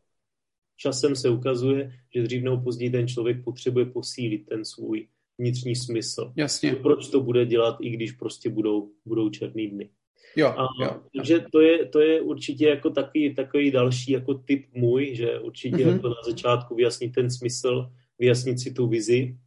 časem 0.79 1.15
se 1.15 1.29
ukazuje, 1.29 1.91
že 2.15 2.23
dřív 2.23 2.43
nebo 2.43 2.57
později 2.57 2.89
ten 2.89 3.07
člověk 3.07 3.43
potřebuje 3.43 3.85
posílit 3.85 4.45
ten 4.45 4.65
svůj 4.65 5.07
vnitřní 5.37 5.75
smysl. 5.75 6.33
Jasně. 6.35 6.75
Proč 6.75 7.07
to 7.07 7.21
bude 7.21 7.45
dělat, 7.45 7.77
i 7.81 7.89
když 7.89 8.11
prostě 8.11 8.49
budou, 8.49 8.91
budou 9.05 9.29
černý 9.29 9.67
dny. 9.67 9.89
Jo, 10.35 10.47
a, 10.47 10.67
jo. 10.81 11.01
Takže 11.15 11.45
to 11.51 11.61
je, 11.61 11.85
to 11.85 11.99
je 11.99 12.21
určitě 12.21 12.67
jako 12.67 12.89
takový, 12.89 13.35
takový 13.35 13.71
další 13.71 14.11
jako 14.11 14.33
typ 14.33 14.65
můj, 14.73 15.15
že 15.15 15.39
určitě 15.39 15.77
mm-hmm. 15.77 15.93
jako 15.93 16.07
na 16.07 16.21
začátku 16.25 16.75
vyjasnit 16.75 17.15
ten 17.15 17.31
smysl, 17.31 17.91
vyjasnit 18.19 18.59
si 18.59 18.73
tu 18.73 18.87
vizi 18.87 19.37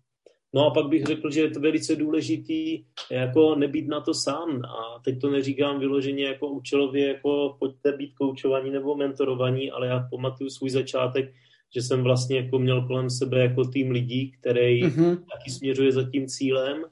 No 0.54 0.66
a 0.66 0.70
pak 0.70 0.88
bych 0.88 1.04
řekl, 1.04 1.30
že 1.30 1.40
je 1.40 1.50
to 1.50 1.60
velice 1.60 1.96
důležitý 1.96 2.84
jako 3.10 3.54
nebýt 3.54 3.88
na 3.88 4.00
to 4.00 4.14
sám. 4.14 4.64
A 4.64 4.98
teď 5.04 5.20
to 5.20 5.30
neříkám 5.30 5.78
vyloženě 5.78 6.24
jako 6.24 6.48
účelově, 6.48 7.08
jako 7.08 7.56
pojďte 7.58 7.92
být 7.92 8.14
koučovaní 8.14 8.70
nebo 8.70 8.96
mentorovaní, 8.96 9.70
ale 9.70 9.86
já 9.86 10.08
pamatuju 10.10 10.50
svůj 10.50 10.70
začátek, 10.70 11.32
že 11.74 11.82
jsem 11.82 12.02
vlastně 12.02 12.36
jako 12.36 12.58
měl 12.58 12.86
kolem 12.86 13.10
sebe 13.10 13.38
jako 13.38 13.64
tým 13.64 13.90
lidí, 13.90 14.32
který 14.40 14.84
mm-hmm. 14.84 15.16
taky 15.16 15.50
směřuje 15.50 15.92
za 15.92 16.10
tím 16.10 16.26
cílem 16.26 16.84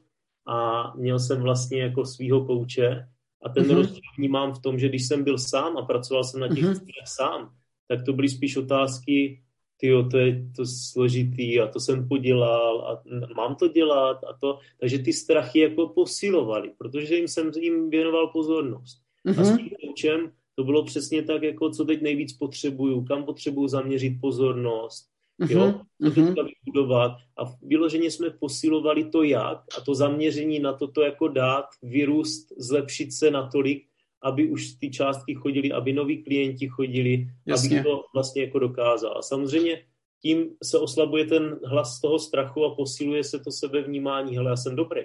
a 0.47 0.93
měl 0.97 1.19
jsem 1.19 1.43
vlastně 1.43 1.83
jako 1.83 2.05
svýho 2.05 2.45
kouče 2.45 3.09
a 3.43 3.49
ten 3.49 3.65
mm-hmm. 3.65 3.75
rozdíl 3.75 4.03
vnímám 4.19 4.53
v 4.53 4.63
tom, 4.63 4.79
že 4.79 4.89
když 4.89 5.09
jsem 5.09 5.25
byl 5.25 5.39
sám 5.39 5.77
a 5.77 5.83
pracoval 5.83 6.25
jsem 6.25 6.41
na 6.41 6.49
těch 6.49 6.65
mm-hmm. 6.65 7.05
sám, 7.07 7.51
tak 7.89 8.05
to 8.05 8.13
byly 8.13 8.29
spíš 8.29 8.57
otázky, 8.57 9.43
tyjo, 9.81 10.03
to 10.03 10.19
je 10.19 10.51
to 10.57 10.67
složitý 10.67 11.61
a 11.61 11.67
to 11.67 11.81
jsem 11.81 12.09
podělal 12.09 12.81
a 12.81 13.03
mám 13.37 13.55
to 13.57 13.69
dělat 13.69 14.25
a 14.25 14.39
to. 14.41 14.59
Takže 14.81 14.99
ty 14.99 15.13
strachy 15.13 15.61
jako 15.61 15.89
posilovaly, 15.89 16.73
protože 16.79 17.17
jim 17.17 17.29
jsem 17.29 17.51
jim 17.61 17.91
věnoval 17.91 18.27
pozornost. 18.27 19.03
Mm-hmm. 19.27 19.41
A 19.41 19.45
s 19.45 19.51
mhm. 19.51 19.59
tím 19.59 19.69
koučem 19.81 20.33
to 20.55 20.65
bylo 20.65 20.85
přesně 20.85 21.23
tak, 21.23 21.43
jako 21.43 21.71
co 21.71 21.85
teď 21.85 22.03
nejvíc 22.03 22.33
potřebuju, 22.33 23.05
kam 23.05 23.25
potřebuju 23.25 23.69
zaměřit 23.69 24.21
pozornost, 24.21 25.09
mm-hmm. 25.43 25.51
jo, 25.51 25.81
co 26.03 26.21
mhm. 26.21 26.27
teďka 26.27 26.43
vybudovat. 26.43 27.13
A 27.39 27.45
vyloženě 27.63 28.11
jsme 28.11 28.31
posilovali 28.31 29.05
to 29.05 29.23
jak 29.23 29.59
a 29.79 29.81
to 29.81 29.95
zaměření 29.95 30.59
na 30.59 30.73
toto 30.73 31.03
jako 31.03 31.29
dát, 31.29 31.67
vyrůst, 31.83 32.53
zlepšit 32.59 33.13
se 33.13 33.31
natolik, 33.31 33.90
aby 34.23 34.51
už 34.51 34.73
ty 34.73 34.91
částky 34.91 35.35
chodily, 35.35 35.73
aby 35.73 35.93
noví 35.93 36.23
klienti 36.23 36.69
chodili, 36.69 37.29
Jasně. 37.47 37.81
aby 37.81 37.89
to 37.89 38.05
vlastně 38.15 38.43
jako 38.43 38.59
dokázal. 38.59 39.19
A 39.19 39.23
samozřejmě 39.23 39.83
tím 40.23 40.51
se 40.63 40.79
oslabuje 40.79 41.25
ten 41.25 41.61
hlas 41.65 42.01
toho 42.01 42.19
strachu 42.19 42.65
a 42.65 42.75
posiluje 42.75 43.25
se 43.25 43.39
to 43.39 43.51
sebevnímání. 43.51 44.37
Hele, 44.37 44.51
já 44.51 44.57
jsem 44.57 44.77
dobrý. 44.77 45.03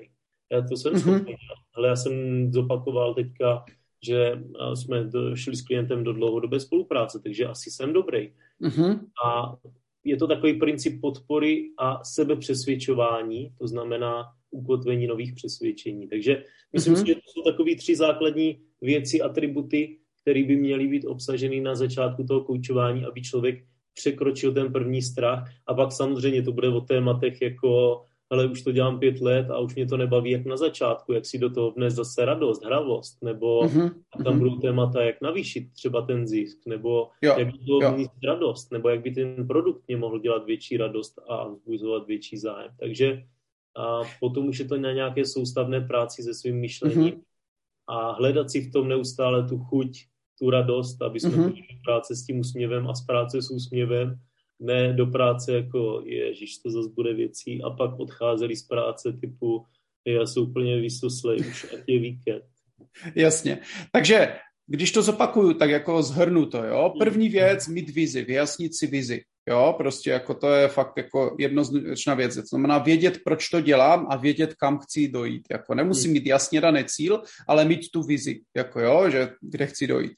Já 0.52 0.62
to 0.62 0.78
jsem 0.78 0.94
mm-hmm. 0.94 1.00
schopný. 1.00 1.36
Hele, 1.76 1.88
já 1.88 1.96
jsem 1.96 2.14
zopakoval 2.54 3.14
teďka, 3.14 3.66
že 4.04 4.42
jsme 4.74 5.10
šli 5.36 5.56
s 5.56 5.62
klientem 5.62 6.04
do 6.04 6.14
dlouhodobé 6.14 6.60
spolupráce, 6.60 7.20
takže 7.24 7.46
asi 7.46 7.72
jsem 7.72 7.94
dobrý. 7.94 8.34
Mm-hmm. 8.62 9.00
A 9.26 9.56
je 10.06 10.18
to 10.18 10.28
takový 10.28 10.54
princip 10.54 11.02
podpory 11.02 11.64
a 11.80 12.04
sebepřesvědčování, 12.04 13.52
to 13.60 13.68
znamená 13.68 14.24
ukotvení 14.52 15.08
nových 15.08 15.34
přesvědčení. 15.34 16.08
Takže 16.08 16.44
myslím 16.74 16.94
mm-hmm. 16.94 17.02
si, 17.02 17.08
že 17.08 17.16
to 17.16 17.22
jsou 17.26 17.52
takové 17.52 17.76
tři 17.76 17.96
základní 17.96 18.60
věci, 18.82 19.22
atributy, 19.22 19.98
které 20.22 20.44
by 20.44 20.56
měly 20.56 20.88
být 20.88 21.06
obsaženy 21.06 21.62
na 21.62 21.76
začátku 21.76 22.24
toho 22.24 22.44
koučování, 22.44 23.06
aby 23.06 23.22
člověk 23.22 23.66
překročil 23.94 24.54
ten 24.54 24.74
první 24.74 25.02
strach. 25.02 25.50
A 25.68 25.74
pak 25.74 25.92
samozřejmě 25.92 26.42
to 26.42 26.52
bude 26.52 26.70
o 26.70 26.82
tématech 26.82 27.42
jako 27.42 28.02
ale 28.30 28.48
už 28.48 28.62
to 28.62 28.72
dělám 28.72 29.00
pět 29.00 29.22
let 29.22 29.50
a 29.50 29.60
už 29.60 29.76
mě 29.76 29.86
to 29.86 29.98
nebaví 29.98 30.32
jak 30.32 30.46
na 30.46 30.58
začátku, 30.58 31.14
jak 31.14 31.26
si 31.26 31.38
do 31.38 31.50
toho 31.50 31.72
vnes 31.72 31.94
zase 31.94 32.26
radost, 32.26 32.66
hravost, 32.66 33.24
nebo 33.24 33.62
mm-hmm. 33.62 33.92
tam 34.24 34.34
mhm. 34.34 34.40
budou 34.40 34.56
témata, 34.56 35.04
jak 35.04 35.22
navýšit 35.22 35.74
třeba 35.74 36.02
ten 36.02 36.28
zisk, 36.28 36.58
nebo 36.66 37.10
jo, 37.22 37.36
jak 37.38 37.48
by 37.48 37.58
to 37.58 37.92
mít 37.92 38.12
radost, 38.24 38.72
nebo 38.72 38.90
jak 38.90 39.02
by 39.02 39.12
ten 39.12 39.48
produkt 39.48 39.88
mě 39.88 39.98
mohl 39.98 40.20
dělat 40.20 40.46
větší 40.46 40.78
radost 40.78 41.20
a 41.30 41.48
vzbuzovat 41.48 42.08
větší 42.08 42.38
zájem. 42.38 42.72
Takže 42.80 43.24
a 43.76 44.02
potom 44.20 44.48
už 44.48 44.60
je 44.60 44.66
to 44.66 44.78
na 44.78 44.92
nějaké 44.92 45.26
soustavné 45.26 45.82
práci 45.82 46.24
se 46.24 46.34
svým 46.34 46.60
myšlením 46.60 47.14
mm-hmm. 47.14 47.24
a 47.88 48.12
hledat 48.12 48.50
si 48.50 48.62
v 48.62 48.72
tom 48.72 48.88
neustále 48.88 49.48
tu 49.48 49.58
chuť, 49.58 50.00
tu 50.40 50.50
radost, 50.50 51.02
aby 51.02 51.20
jsme 51.20 51.32
mm-hmm. 51.32 51.82
práce 51.84 52.16
s 52.16 52.26
tím 52.26 52.40
úsměvem 52.40 52.88
a 52.88 52.96
z 52.96 53.06
práce 53.06 53.42
s 53.42 53.52
úsměvem, 53.52 54.20
ne 54.60 54.94
do 54.94 55.06
práce 55.06 55.54
jako 55.54 56.02
ježiš, 56.06 56.58
to 56.58 56.70
zase 56.70 56.90
bude 56.96 57.14
věcí 57.14 57.64
a 57.64 57.70
pak 57.70 58.00
odcházeli 58.00 58.56
z 58.56 58.68
práce 58.68 59.18
typu 59.22 59.66
já 60.08 60.26
jsem 60.26 60.44
úplně 60.44 60.82
vysuslej, 60.82 61.40
už 61.40 61.74
ať 61.74 61.80
je 61.88 62.00
víkend. 62.00 62.44
Jasně. 63.16 63.60
Takže 63.92 64.36
když 64.68 64.92
to 64.92 65.02
zopakuju, 65.02 65.54
tak 65.54 65.70
jako 65.70 66.04
zhrnu 66.04 66.46
to, 66.46 66.64
jo. 66.64 66.94
První 67.00 67.30
věc, 67.30 67.68
mít 67.68 67.90
vizi, 67.90 68.24
vyjasnit 68.24 68.76
si 68.76 68.88
vizi. 68.88 69.22
Jo, 69.50 69.76
prostě 69.78 70.10
jako 70.10 70.34
to 70.34 70.52
je 70.52 70.68
fakt 70.68 70.98
jako 70.98 71.36
jednoznačná 71.40 72.14
věc. 72.14 72.36
To 72.36 72.42
znamená 72.42 72.78
vědět, 72.78 73.20
proč 73.26 73.50
to 73.50 73.62
dělám 73.62 74.08
a 74.10 74.16
vědět, 74.16 74.54
kam 74.54 74.80
chci 74.80 75.08
dojít. 75.08 75.48
Jako 75.52 75.76
nemusím 75.76 76.12
mít 76.12 76.26
jasně 76.26 76.62
daný 76.62 76.84
cíl, 76.86 77.22
ale 77.48 77.66
mít 77.66 77.92
tu 77.94 78.04
vizi, 78.04 78.42
jako 78.56 78.80
jo, 78.80 79.10
že 79.10 79.30
kde 79.42 79.66
chci 79.66 79.88
dojít. 79.88 80.12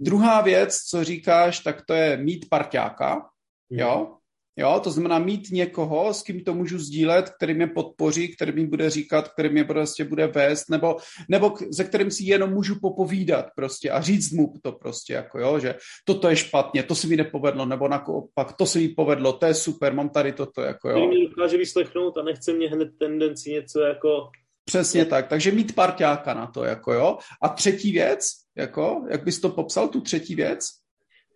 Druhá 0.00 0.40
věc, 0.40 0.76
co 0.76 1.04
říkáš, 1.04 1.60
tak 1.60 1.82
to 1.86 1.94
je 1.94 2.16
mít 2.16 2.46
parťáka, 2.50 3.29
jo, 3.70 4.16
Jo, 4.60 4.80
to 4.84 4.90
znamená 4.90 5.18
mít 5.18 5.50
někoho, 5.50 6.14
s 6.14 6.22
kým 6.22 6.44
to 6.44 6.54
můžu 6.54 6.78
sdílet, 6.78 7.30
který 7.30 7.54
mě 7.54 7.66
podpoří, 7.66 8.34
který 8.34 8.52
mi 8.52 8.66
bude 8.66 8.90
říkat, 8.90 9.28
který 9.28 9.48
mě 9.48 9.64
prostě 9.64 10.04
bude 10.04 10.26
vést, 10.26 10.70
nebo, 10.70 10.96
nebo 11.28 11.54
se 11.72 11.84
kterým 11.84 12.10
si 12.10 12.24
jenom 12.24 12.50
můžu 12.50 12.80
popovídat 12.80 13.46
prostě 13.56 13.90
a 13.90 14.00
říct 14.00 14.32
mu 14.32 14.54
to 14.62 14.72
prostě, 14.72 15.12
jako 15.12 15.38
jo, 15.38 15.58
že 15.58 15.74
toto 16.04 16.28
je 16.28 16.36
špatně, 16.36 16.82
to 16.82 16.94
se 16.94 17.06
mi 17.06 17.16
nepovedlo, 17.16 17.66
nebo 17.66 17.88
naopak, 17.88 18.52
to 18.52 18.66
se 18.66 18.78
mi 18.78 18.88
povedlo, 18.88 19.32
to 19.32 19.46
je 19.46 19.54
super, 19.54 19.94
mám 19.94 20.08
tady 20.08 20.32
toto, 20.32 20.62
jako 20.62 20.88
jo. 20.88 20.96
Který 20.96 21.06
mě 21.06 21.28
dokáže 21.28 21.56
vyslechnout 21.56 22.18
a 22.18 22.22
nechce 22.22 22.52
mě 22.52 22.68
hned 22.68 22.88
tendenci 22.98 23.50
něco 23.50 23.80
jako... 23.80 24.28
Přesně 24.64 25.04
tak, 25.04 25.28
takže 25.28 25.52
mít 25.52 25.74
parťáka 25.74 26.34
na 26.34 26.46
to, 26.46 26.64
jako 26.64 26.92
jo. 26.92 27.18
A 27.42 27.48
třetí 27.48 27.92
věc, 27.92 28.26
jako, 28.56 29.06
jak 29.10 29.24
bys 29.24 29.40
to 29.40 29.48
popsal, 29.48 29.88
tu 29.88 30.00
třetí 30.00 30.34
věc? 30.34 30.79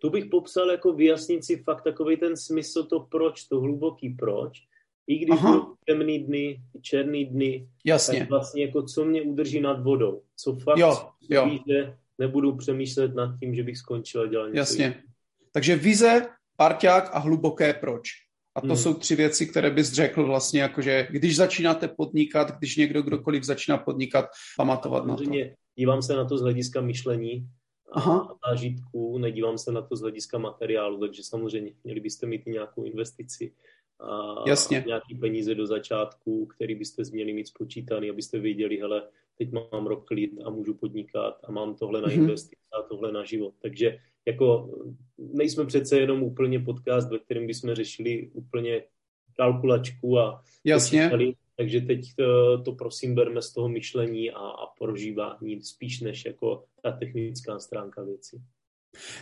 Tu 0.05 0.11
bych 0.11 0.25
popsal 0.25 0.71
jako 0.71 0.93
vyjasnit 0.93 1.45
si 1.45 1.57
fakt 1.57 1.81
takový 1.81 2.17
ten 2.17 2.37
smysl, 2.37 2.83
to 2.83 2.99
proč, 2.99 3.43
to 3.43 3.59
hluboký 3.59 4.09
proč. 4.09 4.57
I 5.07 5.17
když 5.17 5.39
Aha. 5.39 5.75
temný 5.85 6.19
dny, 6.19 6.61
černý 6.81 7.25
dny, 7.25 7.67
Jasně. 7.85 8.19
tak 8.19 8.29
vlastně 8.29 8.65
jako 8.65 8.83
co 8.83 9.05
mě 9.05 9.21
udrží 9.21 9.61
nad 9.61 9.83
vodou. 9.83 10.21
Co 10.37 10.55
fakt 10.55 10.77
jo, 10.77 11.09
jo. 11.29 11.45
Ví, 11.45 11.63
že 11.67 11.97
nebudu 12.19 12.55
přemýšlet 12.55 13.15
nad 13.15 13.39
tím, 13.39 13.55
že 13.55 13.63
bych 13.63 13.77
skončil 13.77 14.21
a 14.21 14.27
dělal 14.27 14.47
něco. 14.47 14.57
Jasně. 14.57 15.03
Takže 15.51 15.75
vize, 15.75 16.27
parťák 16.57 17.09
a 17.13 17.19
hluboké 17.19 17.73
proč. 17.73 18.09
A 18.55 18.61
to 18.61 18.67
hmm. 18.67 18.77
jsou 18.77 18.93
tři 18.93 19.15
věci, 19.15 19.47
které 19.47 19.71
bys 19.71 19.91
řekl 19.91 20.25
vlastně, 20.25 20.61
jakože 20.61 21.07
když 21.11 21.35
začínáte 21.35 21.87
podnikat, 21.87 22.57
když 22.57 22.75
někdo 22.75 23.01
kdokoliv 23.01 23.43
začíná 23.43 23.77
podnikat, 23.77 24.25
pamatovat 24.57 25.05
na 25.05 25.15
to. 25.15 25.23
Dívám 25.75 26.01
se 26.01 26.15
na 26.15 26.25
to 26.25 26.37
z 26.37 26.41
hlediska 26.41 26.81
myšlení 26.81 27.49
a 27.95 28.27
zážitků, 28.47 29.17
nedívám 29.17 29.57
se 29.57 29.71
na 29.71 29.81
to 29.81 29.95
z 29.95 30.01
hlediska 30.01 30.37
materiálu, 30.37 30.99
takže 30.99 31.23
samozřejmě 31.23 31.71
měli 31.83 31.99
byste 31.99 32.25
mít 32.25 32.45
nějakou 32.45 32.83
investici 32.83 33.51
a 33.99 34.43
Jasně. 34.49 34.83
nějaký 34.87 35.15
peníze 35.15 35.55
do 35.55 35.67
začátku, 35.67 36.45
který 36.45 36.75
byste 36.75 37.03
měli 37.11 37.33
mít 37.33 37.47
spočítaný, 37.47 38.09
abyste 38.09 38.39
věděli, 38.39 38.77
hele, 38.77 39.03
teď 39.37 39.51
mám 39.71 39.87
rok 39.87 40.07
klid 40.07 40.31
a 40.45 40.49
můžu 40.49 40.73
podnikat 40.73 41.39
a 41.43 41.51
mám 41.51 41.75
tohle 41.75 42.01
na 42.01 42.07
mhm. 42.07 42.19
investice 42.19 42.61
a 42.79 42.81
tohle 42.81 43.11
na 43.11 43.23
život. 43.23 43.53
Takže 43.61 43.97
jako 44.25 44.69
nejsme 45.17 45.65
přece 45.65 45.99
jenom 45.99 46.23
úplně 46.23 46.59
podcast, 46.59 47.11
ve 47.11 47.19
kterém 47.19 47.47
bychom 47.47 47.75
řešili 47.75 48.29
úplně 48.33 48.83
kalkulačku 49.37 50.19
a 50.19 50.41
Jasně. 50.63 50.99
Počítali, 50.99 51.33
takže 51.57 51.81
teď 51.81 52.01
to, 52.17 52.61
to 52.61 52.71
prosím 52.71 53.15
berme 53.15 53.41
z 53.41 53.53
toho 53.53 53.69
myšlení 53.69 54.31
a, 54.31 54.39
a 54.39 54.65
prožívání 54.79 55.61
spíš 55.61 56.01
než 56.01 56.25
jako 56.25 56.63
ta 56.81 56.91
technická 56.91 57.59
stránka 57.59 58.03
věci. 58.03 58.41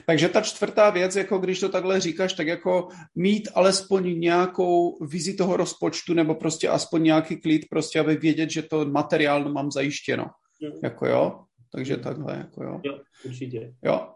Takže 0.06 0.30
ta 0.30 0.42
čtvrtá 0.42 0.90
věc, 0.90 1.16
jako 1.16 1.38
když 1.38 1.60
to 1.60 1.70
takhle 1.70 2.00
říkáš, 2.00 2.34
tak 2.34 2.48
jako 2.48 2.88
mít 3.16 3.50
alespoň 3.56 4.20
nějakou 4.20 5.06
vizi 5.06 5.34
toho 5.34 5.58
rozpočtu 5.58 6.14
nebo 6.14 6.36
prostě 6.36 6.70
aspoň 6.70 7.04
nějaký 7.04 7.38
klid, 7.38 7.66
prostě 7.70 8.00
aby 8.00 8.16
vědět, 8.16 8.50
že 8.50 8.62
to 8.62 8.86
materiálno 8.86 9.52
mám 9.52 9.72
zajištěno. 9.72 10.26
Mm. 10.62 10.80
Jako 10.84 11.08
jo? 11.08 11.44
Takže 11.72 11.98
takhle, 11.98 12.38
jako 12.38 12.64
jo. 12.64 12.82
Jo, 12.84 13.00
určitě. 13.26 13.74
Jo. 13.84 14.08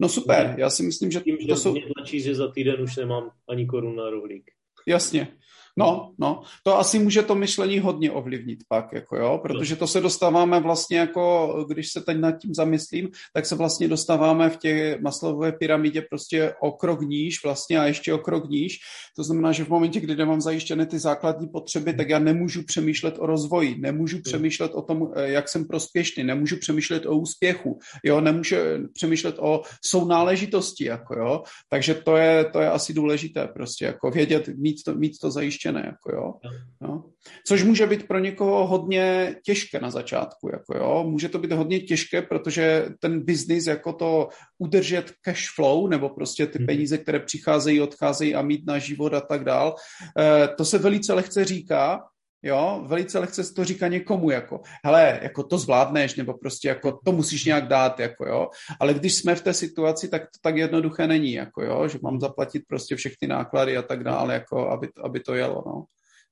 No 0.00 0.08
super, 0.08 0.54
já 0.58 0.70
si 0.70 0.82
myslím, 0.82 1.10
že 1.10 1.20
Tím, 1.20 1.36
to 1.36 1.54
že 1.54 1.56
jsou... 1.56 1.72
Mě 1.72 1.86
tlačí, 1.96 2.20
že 2.20 2.34
za 2.34 2.52
týden 2.52 2.80
už 2.80 2.96
nemám 2.96 3.30
ani 3.48 3.66
korun 3.66 3.96
na 3.96 4.10
rohlík. 4.10 4.50
Jasně. 4.86 5.28
No, 5.78 6.12
no, 6.18 6.42
to 6.62 6.78
asi 6.78 6.98
může 6.98 7.22
to 7.22 7.34
myšlení 7.34 7.78
hodně 7.78 8.10
ovlivnit 8.10 8.58
pak, 8.68 8.92
jako 8.92 9.16
jo, 9.16 9.40
protože 9.42 9.76
to 9.76 9.86
se 9.86 10.00
dostáváme 10.00 10.60
vlastně 10.60 10.98
jako, 10.98 11.54
když 11.68 11.92
se 11.92 12.00
teď 12.00 12.16
nad 12.16 12.32
tím 12.32 12.54
zamyslím, 12.54 13.08
tak 13.34 13.46
se 13.46 13.54
vlastně 13.54 13.88
dostáváme 13.88 14.50
v 14.50 14.56
té 14.56 14.98
maslovové 14.98 15.52
pyramidě 15.52 16.02
prostě 16.10 16.54
o 16.60 16.72
krok 16.72 17.00
níž 17.00 17.44
vlastně 17.44 17.78
a 17.78 17.84
ještě 17.84 18.14
o 18.14 18.18
krok 18.18 18.48
níž. 18.48 18.78
To 19.16 19.24
znamená, 19.24 19.52
že 19.52 19.64
v 19.64 19.68
momentě, 19.68 20.00
kdy 20.00 20.16
nemám 20.16 20.40
zajištěné 20.40 20.86
ty 20.86 20.98
základní 20.98 21.48
potřeby, 21.48 21.94
tak 21.94 22.08
já 22.08 22.18
nemůžu 22.18 22.62
přemýšlet 22.62 23.14
o 23.18 23.26
rozvoji, 23.26 23.78
nemůžu 23.78 24.22
přemýšlet 24.22 24.72
o 24.74 24.82
tom, 24.82 25.12
eh, 25.16 25.28
jak 25.28 25.48
jsem 25.48 25.64
prospěšný, 25.64 26.24
nemůžu 26.24 26.56
přemýšlet 26.56 27.06
o 27.06 27.16
úspěchu, 27.16 27.78
jo, 28.04 28.20
nemůžu 28.20 28.56
přemýšlet 28.92 29.36
o 29.38 29.62
sounáležitosti, 29.84 30.84
jako 30.84 31.18
jo, 31.18 31.42
takže 31.68 31.94
to 31.94 32.16
je, 32.16 32.44
to 32.44 32.60
je 32.60 32.70
asi 32.70 32.94
důležité 32.94 33.48
prostě, 33.48 33.84
jako 33.84 34.10
vědět, 34.10 34.48
mít 34.48 34.76
to, 34.84 34.94
mít 34.94 35.18
to 35.20 35.30
zajištěné 35.30 35.65
zajištěné, 35.72 35.82
jako 35.86 36.16
jo. 36.16 36.34
jo. 36.82 37.02
Což 37.46 37.62
může 37.62 37.86
být 37.86 38.08
pro 38.08 38.18
někoho 38.18 38.66
hodně 38.66 39.36
těžké 39.44 39.80
na 39.80 39.90
začátku, 39.90 40.50
jako 40.52 40.78
jo. 40.78 41.04
Může 41.06 41.28
to 41.28 41.38
být 41.38 41.52
hodně 41.52 41.80
těžké, 41.80 42.22
protože 42.22 42.88
ten 43.00 43.20
biznis, 43.20 43.66
jako 43.66 43.92
to 43.92 44.28
udržet 44.58 45.12
cash 45.22 45.54
flow, 45.54 45.88
nebo 45.88 46.08
prostě 46.08 46.46
ty 46.46 46.58
hmm. 46.58 46.66
peníze, 46.66 46.98
které 46.98 47.20
přicházejí, 47.20 47.80
odcházejí 47.80 48.34
a 48.34 48.42
mít 48.42 48.66
na 48.66 48.78
život 48.78 49.14
a 49.14 49.20
tak 49.20 49.44
dál, 49.44 49.74
eh, 50.18 50.48
to 50.56 50.64
se 50.64 50.78
velice 50.78 51.12
lehce 51.12 51.44
říká, 51.44 52.04
jo, 52.46 52.84
velice 52.86 53.18
lehce 53.18 53.44
se 53.44 53.54
to 53.54 53.64
říká 53.64 53.88
někomu, 53.88 54.30
jako, 54.30 54.60
hele, 54.84 55.20
jako 55.22 55.42
to 55.42 55.58
zvládneš, 55.58 56.14
nebo 56.14 56.34
prostě 56.34 56.68
jako 56.68 56.98
to 57.04 57.12
musíš 57.12 57.44
nějak 57.44 57.68
dát, 57.68 58.00
jako 58.00 58.26
jo, 58.26 58.48
ale 58.80 58.94
když 58.94 59.14
jsme 59.14 59.34
v 59.34 59.42
té 59.42 59.54
situaci, 59.54 60.08
tak 60.08 60.22
to 60.22 60.38
tak 60.42 60.56
jednoduché 60.56 61.06
není, 61.06 61.32
jako 61.32 61.62
jo, 61.62 61.88
že 61.88 61.98
mám 62.02 62.20
zaplatit 62.20 62.62
prostě 62.68 62.96
všechny 62.96 63.28
náklady 63.28 63.76
a 63.76 63.82
tak 63.82 64.04
dále, 64.04 64.34
jako 64.34 64.68
aby, 64.68 64.88
aby 65.02 65.20
to 65.20 65.34
jelo, 65.34 65.62
no. 65.66 65.84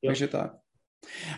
Jo. 0.03 0.11
Takže 0.11 0.29
tak. 0.29 0.64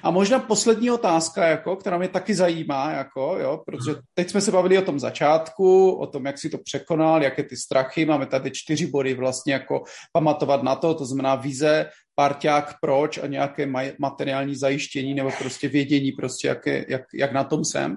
A 0.02 0.10
možná 0.10 0.38
poslední 0.38 0.90
otázka, 0.90 1.46
jako, 1.46 1.76
která 1.76 1.98
mě 1.98 2.08
taky 2.08 2.34
zajímá, 2.34 2.92
jako, 2.92 3.38
jo, 3.40 3.62
protože 3.66 4.00
teď 4.14 4.30
jsme 4.30 4.40
se 4.40 4.52
bavili 4.52 4.78
o 4.78 4.82
tom 4.82 4.98
začátku, 4.98 5.90
o 5.90 6.06
tom, 6.06 6.26
jak 6.26 6.38
si 6.38 6.50
to 6.50 6.58
překonal, 6.58 7.22
jaké 7.22 7.42
ty 7.42 7.56
strachy, 7.56 8.06
máme 8.06 8.26
tady 8.26 8.50
čtyři 8.50 8.86
body 8.86 9.14
vlastně 9.14 9.52
jako 9.52 9.84
pamatovat 10.12 10.62
na 10.62 10.76
to, 10.76 10.94
to 10.94 11.04
znamená 11.04 11.34
vize, 11.34 11.90
parťák, 12.14 12.80
proč 12.80 13.18
a 13.18 13.26
nějaké 13.26 13.66
materiální 13.98 14.54
zajištění 14.54 15.14
nebo 15.14 15.30
prostě 15.38 15.68
vědění, 15.68 16.12
prostě 16.12 16.48
jak, 16.48 16.66
je, 16.66 16.86
jak, 16.88 17.02
jak 17.14 17.32
na 17.32 17.44
tom 17.44 17.64
jsem. 17.64 17.96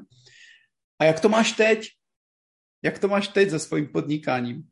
A 1.01 1.05
jak 1.05 1.19
to 1.19 1.29
máš 1.29 1.51
teď? 1.51 1.87
Jak 2.83 2.99
to 2.99 3.07
máš 3.07 3.27
teď 3.27 3.49
se 3.49 3.59
svým 3.59 3.87
podnikáním? 3.87 4.63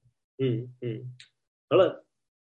Hmm, 0.42 0.74
hmm. 0.84 1.12
Ale 1.72 2.00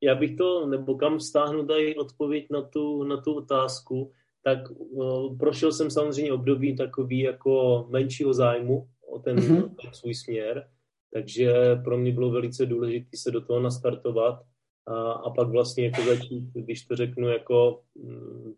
já 0.03 0.15
bych 0.15 0.37
to, 0.37 0.67
nebo 0.67 0.95
kam 0.95 1.21
stáhnu 1.21 1.67
tady 1.67 1.97
odpověď 1.97 2.47
na 2.51 2.63
tu, 2.63 3.03
na 3.03 3.17
tu 3.17 3.35
otázku, 3.35 4.13
tak 4.47 4.71
uh, 4.71 5.39
prošel 5.39 5.73
jsem 5.73 5.91
samozřejmě 5.91 6.33
období 6.33 6.77
takový 6.77 7.19
jako 7.19 7.87
menšího 7.91 8.35
zájmu 8.35 8.89
o 9.13 9.19
ten, 9.19 9.37
mm-hmm. 9.37 9.75
ten 9.83 9.93
svůj 9.93 10.15
směr, 10.15 10.69
takže 11.13 11.53
pro 11.85 11.99
mě 11.99 12.13
bylo 12.13 12.31
velice 12.31 12.67
důležité 12.67 13.17
se 13.17 13.31
do 13.31 13.41
toho 13.41 13.61
nastartovat 13.61 14.43
a, 14.87 15.13
a 15.13 15.31
pak 15.31 15.49
vlastně 15.49 15.85
jako 15.85 16.03
začít, 16.03 16.45
když 16.55 16.83
to 16.85 16.97
řeknu, 16.97 17.29
jako 17.29 17.81
mm, 17.95 18.53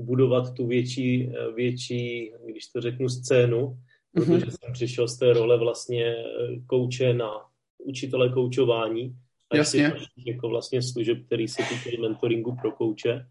budovat 0.00 0.54
tu 0.54 0.66
větší, 0.66 1.32
větší, 1.54 2.32
když 2.46 2.66
to 2.66 2.80
řeknu, 2.80 3.08
scénu, 3.08 3.66
mm-hmm. 3.66 4.24
protože 4.26 4.50
jsem 4.50 4.72
přišel 4.72 5.08
z 5.08 5.18
té 5.18 5.32
role 5.32 5.58
vlastně 5.58 6.04
eh, 6.04 6.24
kouče 6.66 7.14
na 7.14 7.30
učitele 7.78 8.28
koučování 8.28 9.16
a 9.50 9.56
Jasně. 9.56 9.92
jako 10.26 10.48
vlastně 10.48 10.82
služeb, 10.82 11.18
který 11.26 11.48
se 11.48 11.62
týkají 11.62 12.00
mentoringu 12.00 12.56
pro 12.62 12.72
kouče. 12.72 13.26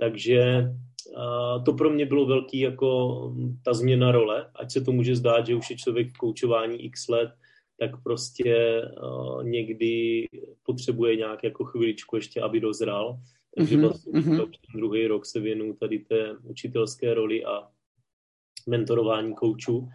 Takže 0.00 0.64
a 1.16 1.58
to 1.58 1.72
pro 1.72 1.90
mě 1.90 2.06
bylo 2.06 2.26
velký 2.26 2.60
jako 2.60 3.20
ta 3.64 3.74
změna 3.74 4.12
role, 4.12 4.50
ať 4.54 4.70
se 4.70 4.80
to 4.80 4.92
může 4.92 5.16
zdát, 5.16 5.46
že 5.46 5.54
už 5.54 5.70
je 5.70 5.76
člověk 5.76 6.08
v 6.08 6.16
koučování 6.16 6.84
x 6.84 7.08
let, 7.08 7.30
tak 7.78 8.02
prostě 8.02 8.82
uh, 9.02 9.44
někdy 9.44 10.26
potřebuje 10.62 11.16
nějak 11.16 11.44
jako 11.44 11.64
chviličku 11.64 12.16
ještě, 12.16 12.40
aby 12.40 12.60
dozral. 12.60 13.20
Takže 13.56 13.76
mm-hmm. 13.76 13.80
vlastně 13.80 14.12
mm-hmm. 14.12 14.50
druhý 14.74 15.06
rok 15.06 15.26
se 15.26 15.40
věnuju 15.40 15.74
tady 15.74 15.98
té 15.98 16.36
učitelské 16.42 17.14
roli 17.14 17.44
a 17.44 17.68
mentorování 18.68 19.34
koučů. 19.34 19.88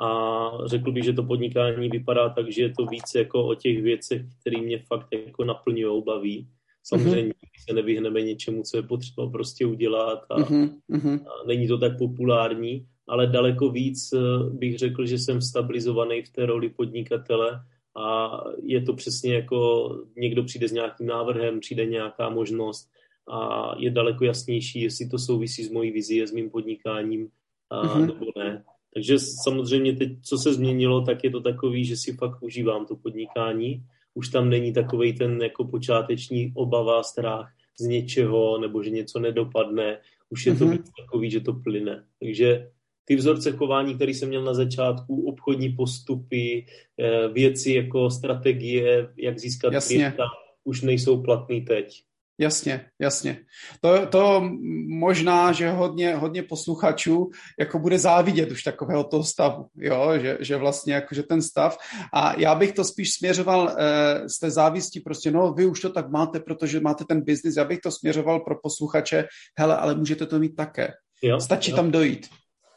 A 0.00 0.50
řekl 0.66 0.92
bych, 0.92 1.04
že 1.04 1.12
to 1.12 1.22
podnikání 1.22 1.88
vypadá 1.88 2.28
tak, 2.28 2.52
že 2.52 2.62
je 2.62 2.72
to 2.74 2.86
více 2.86 3.18
jako 3.18 3.46
o 3.46 3.54
těch 3.54 3.82
věcech, 3.82 4.22
které 4.40 4.60
mě 4.60 4.78
fakt 4.78 5.06
jako 5.12 5.44
naplňují, 5.44 6.02
baví. 6.02 6.48
Samozřejmě 6.84 7.32
mm-hmm. 7.32 7.68
se 7.68 7.74
nevyhneme 7.74 8.22
něčemu, 8.22 8.62
co 8.62 8.76
je 8.76 8.82
potřeba 8.82 9.30
prostě 9.30 9.66
udělat 9.66 10.24
a, 10.30 10.38
mm-hmm. 10.40 11.20
a 11.26 11.46
není 11.46 11.68
to 11.68 11.78
tak 11.78 11.98
populární, 11.98 12.86
ale 13.08 13.26
daleko 13.26 13.70
víc 13.70 14.12
eh, 14.12 14.18
bych 14.50 14.78
řekl, 14.78 15.06
že 15.06 15.18
jsem 15.18 15.42
stabilizovaný 15.42 16.22
v 16.22 16.30
té 16.30 16.46
roli 16.46 16.68
podnikatele 16.68 17.60
a 17.96 18.30
je 18.62 18.82
to 18.82 18.92
přesně 18.92 19.34
jako 19.34 19.88
někdo 20.16 20.44
přijde 20.44 20.68
s 20.68 20.72
nějakým 20.72 21.06
návrhem, 21.06 21.60
přijde 21.60 21.86
nějaká 21.86 22.28
možnost 22.28 22.88
a 23.30 23.72
je 23.78 23.90
daleko 23.90 24.24
jasnější, 24.24 24.80
jestli 24.80 25.08
to 25.08 25.18
souvisí 25.18 25.64
s 25.64 25.70
mojí 25.70 25.90
vizí, 25.90 26.22
s 26.22 26.32
mým 26.32 26.50
podnikáním 26.50 27.28
a, 27.70 27.82
mm-hmm. 27.82 28.06
nebo 28.06 28.26
ne. 28.36 28.64
Takže 28.94 29.18
samozřejmě 29.18 29.92
teď, 29.92 30.08
co 30.22 30.38
se 30.38 30.54
změnilo, 30.54 31.00
tak 31.00 31.24
je 31.24 31.30
to 31.30 31.40
takový, 31.40 31.84
že 31.84 31.96
si 31.96 32.12
fakt 32.12 32.42
užívám 32.42 32.86
to 32.86 32.96
podnikání. 32.96 33.84
Už 34.14 34.28
tam 34.28 34.50
není 34.50 34.72
takový 34.72 35.12
ten 35.12 35.42
jako 35.42 35.64
počáteční 35.64 36.52
obava, 36.54 37.02
strach 37.02 37.52
z 37.80 37.86
něčeho, 37.86 38.58
nebo 38.58 38.82
že 38.82 38.90
něco 38.90 39.18
nedopadne. 39.18 39.98
Už 40.30 40.46
je 40.46 40.54
to 40.54 40.64
mm-hmm. 40.64 40.82
takový, 41.04 41.30
že 41.30 41.40
to 41.40 41.52
plyne. 41.52 42.04
Takže 42.20 42.70
ty 43.04 43.16
vzorce 43.16 43.52
chování, 43.52 43.94
které 43.94 44.10
jsem 44.10 44.28
měl 44.28 44.44
na 44.44 44.54
začátku, 44.54 45.28
obchodní 45.28 45.68
postupy, 45.68 46.66
eh, 46.98 47.28
věci 47.28 47.72
jako 47.72 48.10
strategie, 48.10 49.08
jak 49.16 49.38
získat 49.38 49.72
Jasně. 49.72 49.96
klienta, 49.96 50.24
už 50.64 50.82
nejsou 50.82 51.22
platný 51.22 51.60
teď. 51.60 52.02
Jasně, 52.38 52.86
jasně. 52.98 53.38
To, 53.80 54.06
to 54.06 54.50
možná, 54.88 55.52
že 55.52 55.70
hodně, 55.70 56.14
hodně 56.14 56.42
posluchačů 56.42 57.30
jako 57.58 57.78
bude 57.78 57.98
závidět 57.98 58.50
už 58.50 58.62
takového 58.62 59.04
toho 59.04 59.24
stavu, 59.24 59.66
jo? 59.76 60.12
Že, 60.20 60.38
že 60.40 60.56
vlastně 60.56 60.94
jako, 60.94 61.14
že 61.14 61.22
ten 61.22 61.42
stav 61.42 61.78
a 62.12 62.40
já 62.40 62.54
bych 62.54 62.72
to 62.72 62.84
spíš 62.84 63.14
směřoval 63.14 63.76
eh, 63.78 64.28
z 64.28 64.38
té 64.38 64.50
závisti 64.50 65.00
prostě, 65.00 65.30
no 65.30 65.52
vy 65.52 65.66
už 65.66 65.80
to 65.80 65.90
tak 65.90 66.10
máte, 66.10 66.40
protože 66.40 66.80
máte 66.80 67.04
ten 67.04 67.20
biznis, 67.20 67.56
já 67.56 67.64
bych 67.64 67.80
to 67.80 67.90
směřoval 67.90 68.40
pro 68.40 68.54
posluchače, 68.62 69.24
hele, 69.58 69.76
ale 69.76 69.94
můžete 69.94 70.26
to 70.26 70.38
mít 70.38 70.56
také. 70.56 70.92
Jo, 71.22 71.40
Stačí 71.40 71.70
jo. 71.70 71.76
tam 71.76 71.90
dojít. 71.90 72.28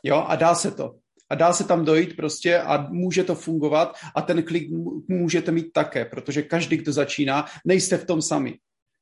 Jo, 0.04 0.26
a 0.28 0.36
dá 0.36 0.56
se 0.56 0.72
to. 0.72 0.96
A 1.30 1.36
dá 1.36 1.54
se 1.54 1.64
tam 1.64 1.86
dojít 1.86 2.16
prostě 2.16 2.60
a 2.60 2.88
může 2.90 3.24
to 3.24 3.36
fungovat 3.36 3.96
a 4.16 4.22
ten 4.22 4.44
klik 4.44 4.70
můžete 5.08 5.52
mít 5.52 5.74
také, 5.74 6.06
protože 6.06 6.42
každý, 6.42 6.78
kdo 6.78 6.94
začíná, 6.94 7.46
nejste 7.66 7.98
v 7.98 8.06
tom 8.06 8.22
sami. 8.22 8.58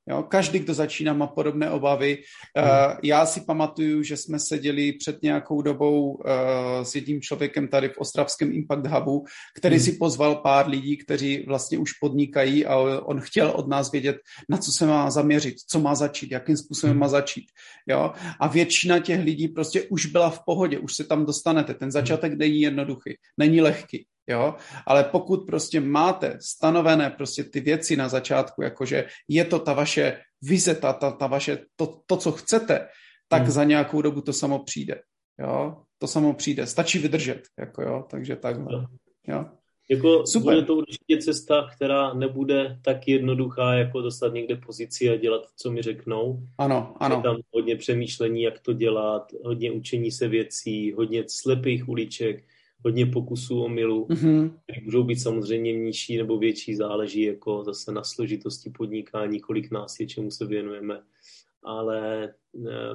Jo? 0.10 0.24
Každý, 0.24 0.60
kdo 0.60 0.74
začíná, 0.74 1.14
má 1.14 1.28
podobné 1.28 1.70
obavy. 1.70 2.18
Uh, 2.18 2.64
já 3.04 3.26
si 3.26 3.42
pamatuju, 3.42 4.04
že 4.04 4.18
jsme 4.18 4.40
seděli 4.40 4.94
před 4.94 5.24
nějakou 5.24 5.62
dobou 5.62 6.12
uh, 6.12 6.22
s 6.84 6.96
jedním 6.96 7.22
člověkem 7.22 7.68
tady 7.68 7.90
v 7.90 7.98
Ostravském 7.98 8.54
Impact 8.54 8.88
Hubu, 8.88 9.26
který 9.58 9.76
hmm. 9.76 9.86
si 9.86 9.92
pozval 9.92 10.36
pár 10.36 10.70
lidí, 10.70 10.98
kteří 10.98 11.46
vlastně 11.48 11.78
už 11.78 11.94
podnikají 11.94 12.66
a 12.66 12.78
on 12.78 13.20
chtěl 13.20 13.50
od 13.50 13.68
nás 13.68 13.92
vědět, 13.92 14.18
na 14.50 14.58
co 14.58 14.72
se 14.72 14.86
má 14.86 15.12
zaměřit, 15.12 15.56
co 15.68 15.80
má 15.80 15.96
začít, 15.96 16.32
jakým 16.32 16.58
způsobem 16.58 16.94
hmm. 16.94 17.00
má 17.00 17.08
začít. 17.08 17.46
Jo? 17.88 18.14
A 18.40 18.48
většina 18.48 19.00
těch 19.00 19.20
lidí 19.24 19.48
prostě 19.48 19.82
už 19.82 20.06
byla 20.06 20.30
v 20.30 20.40
pohodě, 20.46 20.80
už 20.80 20.96
se 20.96 21.04
tam 21.04 21.26
dostanete. 21.26 21.74
Ten 21.74 21.92
začátek 21.92 22.34
není 22.38 22.62
jednoduchý, 22.62 23.16
není 23.38 23.62
lehký. 23.62 24.06
Jo? 24.28 24.56
Ale 24.88 25.04
pokud 25.04 25.46
prostě 25.46 25.80
máte 25.80 26.38
stanovené 26.42 27.10
prostě 27.10 27.44
ty 27.44 27.60
věci 27.60 27.96
na 27.96 28.10
začátku, 28.10 28.62
jakože 28.62 29.06
je 29.28 29.46
to 29.46 29.60
ta 29.60 29.74
vaše 29.74 30.18
vize, 30.42 30.76
ta, 30.76 30.94
ta, 30.94 31.12
ta 31.12 31.28
vaše, 31.28 31.58
to, 31.76 32.02
to, 32.06 32.18
co 32.18 32.32
chcete, 32.32 32.88
tak 33.28 33.42
hmm. 33.42 33.52
za 33.52 33.64
nějakou 33.64 34.02
dobu 34.02 34.22
to 34.22 34.34
samo 34.34 34.64
přijde. 34.64 35.02
Jo? 35.40 35.78
To 35.98 36.08
samo 36.08 36.34
přijde. 36.34 36.68
Stačí 36.68 37.00
vydržet. 37.00 37.42
Jako 37.60 37.82
jo? 37.82 38.06
Takže 38.10 38.36
takhle. 38.36 38.88
Jo? 39.28 39.46
Jako 39.90 40.26
Super. 40.28 40.54
Bude 40.54 40.66
to 40.66 40.76
určitě 40.76 41.18
cesta, 41.18 41.70
která 41.76 42.14
nebude 42.14 42.80
tak 42.82 43.08
jednoduchá, 43.08 43.74
jako 43.74 44.02
dostat 44.02 44.34
někde 44.34 44.56
pozici 44.56 45.10
a 45.10 45.16
dělat, 45.16 45.42
co 45.56 45.72
mi 45.72 45.82
řeknou. 45.82 46.40
Ano, 46.58 46.96
ano. 47.00 47.16
Je 47.16 47.22
tam 47.22 47.36
hodně 47.52 47.76
přemýšlení, 47.76 48.42
jak 48.42 48.60
to 48.60 48.74
dělat, 48.74 49.32
hodně 49.44 49.72
učení 49.72 50.12
se 50.12 50.28
věcí, 50.28 50.94
hodně 50.94 51.24
slepých 51.28 51.90
uliček, 51.90 52.44
hodně 52.84 53.06
pokusů 53.06 53.64
o 53.64 53.70
milu, 53.70 54.06
mm-hmm. 54.06 54.52
které 54.64 54.82
můžou 54.86 55.04
být 55.04 55.20
samozřejmě 55.20 55.74
nižší 55.74 56.18
nebo 56.18 56.38
větší, 56.38 56.76
záleží 56.76 57.22
jako 57.22 57.64
zase 57.64 57.92
na 57.92 58.04
složitosti 58.04 58.70
podnikání, 58.70 59.40
kolik 59.40 59.72
nás 59.72 60.00
je, 60.00 60.08
čemu 60.08 60.32
se 60.32 60.46
věnujeme. 60.46 61.02
Ale 61.64 62.24
e, 62.24 62.32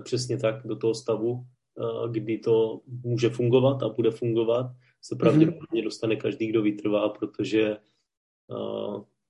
přesně 0.03 0.39
tak 0.39 0.67
do 0.67 0.77
toho 0.77 0.95
stavu, 0.95 1.45
e, 1.79 2.09
kdy 2.11 2.39
to 2.39 2.81
může 2.87 3.31
fungovat 3.31 3.83
a 3.83 3.89
bude 3.89 4.11
fungovat, 4.11 4.67
se 5.03 5.15
mhm. 5.15 5.19
pravděpodobně 5.19 5.83
dostane 5.83 6.17
každý, 6.17 6.47
kdo 6.47 6.63
vytrvá, 6.63 7.09
protože 7.09 7.63
e, 7.63 7.79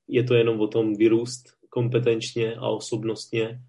je 0.08 0.24
to 0.24 0.34
jenom 0.34 0.60
o 0.60 0.66
tom 0.66 0.94
vyrůst 0.94 1.58
kompetenčně 1.70 2.54
a 2.54 2.68
osobnostně 2.68 3.62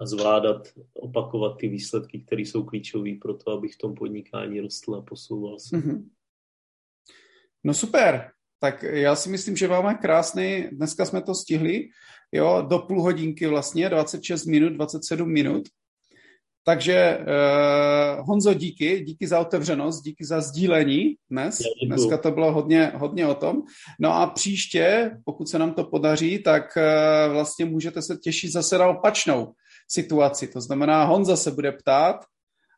a 0.00 0.06
zvládat, 0.06 0.68
opakovat 0.94 1.56
ty 1.58 1.68
výsledky, 1.68 2.20
které 2.20 2.42
jsou 2.42 2.64
klíčové 2.64 3.10
pro 3.22 3.34
to, 3.34 3.50
abych 3.50 3.74
v 3.74 3.78
tom 3.78 3.94
podnikání 3.94 4.60
rostl 4.60 4.94
a 4.94 5.02
posouval 5.02 5.58
se. 5.58 5.76
Mm-hmm. 5.76 6.04
No 7.64 7.74
super, 7.74 8.30
tak 8.60 8.82
já 8.82 9.16
si 9.16 9.28
myslím, 9.28 9.56
že 9.56 9.68
máme 9.68 9.94
krásný, 9.94 10.68
dneska 10.72 11.04
jsme 11.04 11.22
to 11.22 11.34
stihli, 11.34 11.88
jo, 12.32 12.64
do 12.68 12.78
půl 12.78 13.02
hodinky 13.02 13.46
vlastně, 13.46 13.88
26 13.88 14.46
minut, 14.46 14.72
27 14.72 15.32
minut. 15.32 15.62
Takže 16.66 16.94
eh, 16.94 17.24
Honzo, 18.20 18.54
díky, 18.54 19.00
díky 19.00 19.26
za 19.26 19.40
otevřenost, 19.40 20.02
díky 20.02 20.24
za 20.24 20.40
sdílení 20.40 21.16
dnes. 21.30 21.58
Dneska 21.86 22.18
to 22.18 22.30
bylo 22.30 22.52
hodně, 22.52 22.92
hodně 22.94 23.26
o 23.26 23.34
tom. 23.34 23.62
No 24.00 24.14
a 24.14 24.26
příště, 24.26 25.10
pokud 25.24 25.48
se 25.48 25.58
nám 25.58 25.74
to 25.74 25.84
podaří, 25.84 26.42
tak 26.42 26.76
eh, 26.76 27.28
vlastně 27.28 27.64
můžete 27.64 28.02
se 28.02 28.16
těšit 28.16 28.52
zase 28.52 28.78
na 28.78 28.86
opačnou 28.86 29.52
situaci. 29.88 30.48
To 30.48 30.60
znamená, 30.60 31.04
Honza 31.04 31.36
se 31.36 31.50
bude 31.50 31.72
ptát 31.72 32.16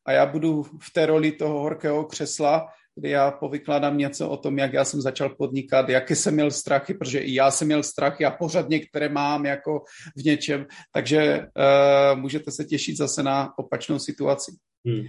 a 0.06 0.12
já 0.12 0.26
budu 0.26 0.62
v 0.62 0.92
té 0.92 1.06
roli 1.06 1.32
toho 1.32 1.60
horkého 1.60 2.04
křesla 2.04 2.66
kdy 2.96 3.10
já 3.10 3.30
povykládám 3.30 3.98
něco 3.98 4.28
o 4.28 4.36
tom, 4.36 4.58
jak 4.58 4.72
já 4.72 4.84
jsem 4.84 5.00
začal 5.00 5.28
podnikat, 5.28 5.88
jaké 5.88 6.16
jsem 6.16 6.34
měl 6.34 6.50
strachy, 6.50 6.94
protože 6.94 7.18
i 7.18 7.34
já 7.34 7.50
jsem 7.50 7.66
měl 7.68 7.82
strachy 7.82 8.24
a 8.24 8.30
pořád 8.30 8.68
některé 8.68 9.08
mám 9.08 9.46
jako 9.46 9.82
v 10.16 10.24
něčem, 10.24 10.66
takže 10.92 11.38
uh, 11.38 12.20
můžete 12.20 12.50
se 12.50 12.64
těšit 12.64 12.96
zase 12.96 13.22
na 13.22 13.58
opačnou 13.58 13.98
situaci. 13.98 14.52
Hmm. 14.86 15.02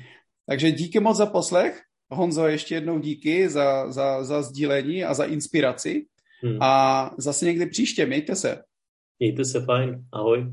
Takže 0.50 0.72
díky 0.72 1.00
moc 1.00 1.18
za 1.18 1.26
poslech. 1.26 1.82
Honzo, 2.10 2.48
ještě 2.48 2.76
jednou 2.76 3.00
díky 3.00 3.50
za, 3.50 3.92
za, 3.92 4.24
za 4.24 4.42
sdílení 4.42 5.04
a 5.04 5.14
za 5.14 5.24
inspiraci. 5.24 6.06
Hmm. 6.44 6.58
A 6.62 7.12
zase 7.18 7.46
někdy 7.46 7.66
příště, 7.66 8.06
mějte 8.06 8.36
se. 8.36 8.64
Mějte 9.20 9.46
se 9.46 9.66
fajn, 9.66 10.06
ahoj. 10.14 10.46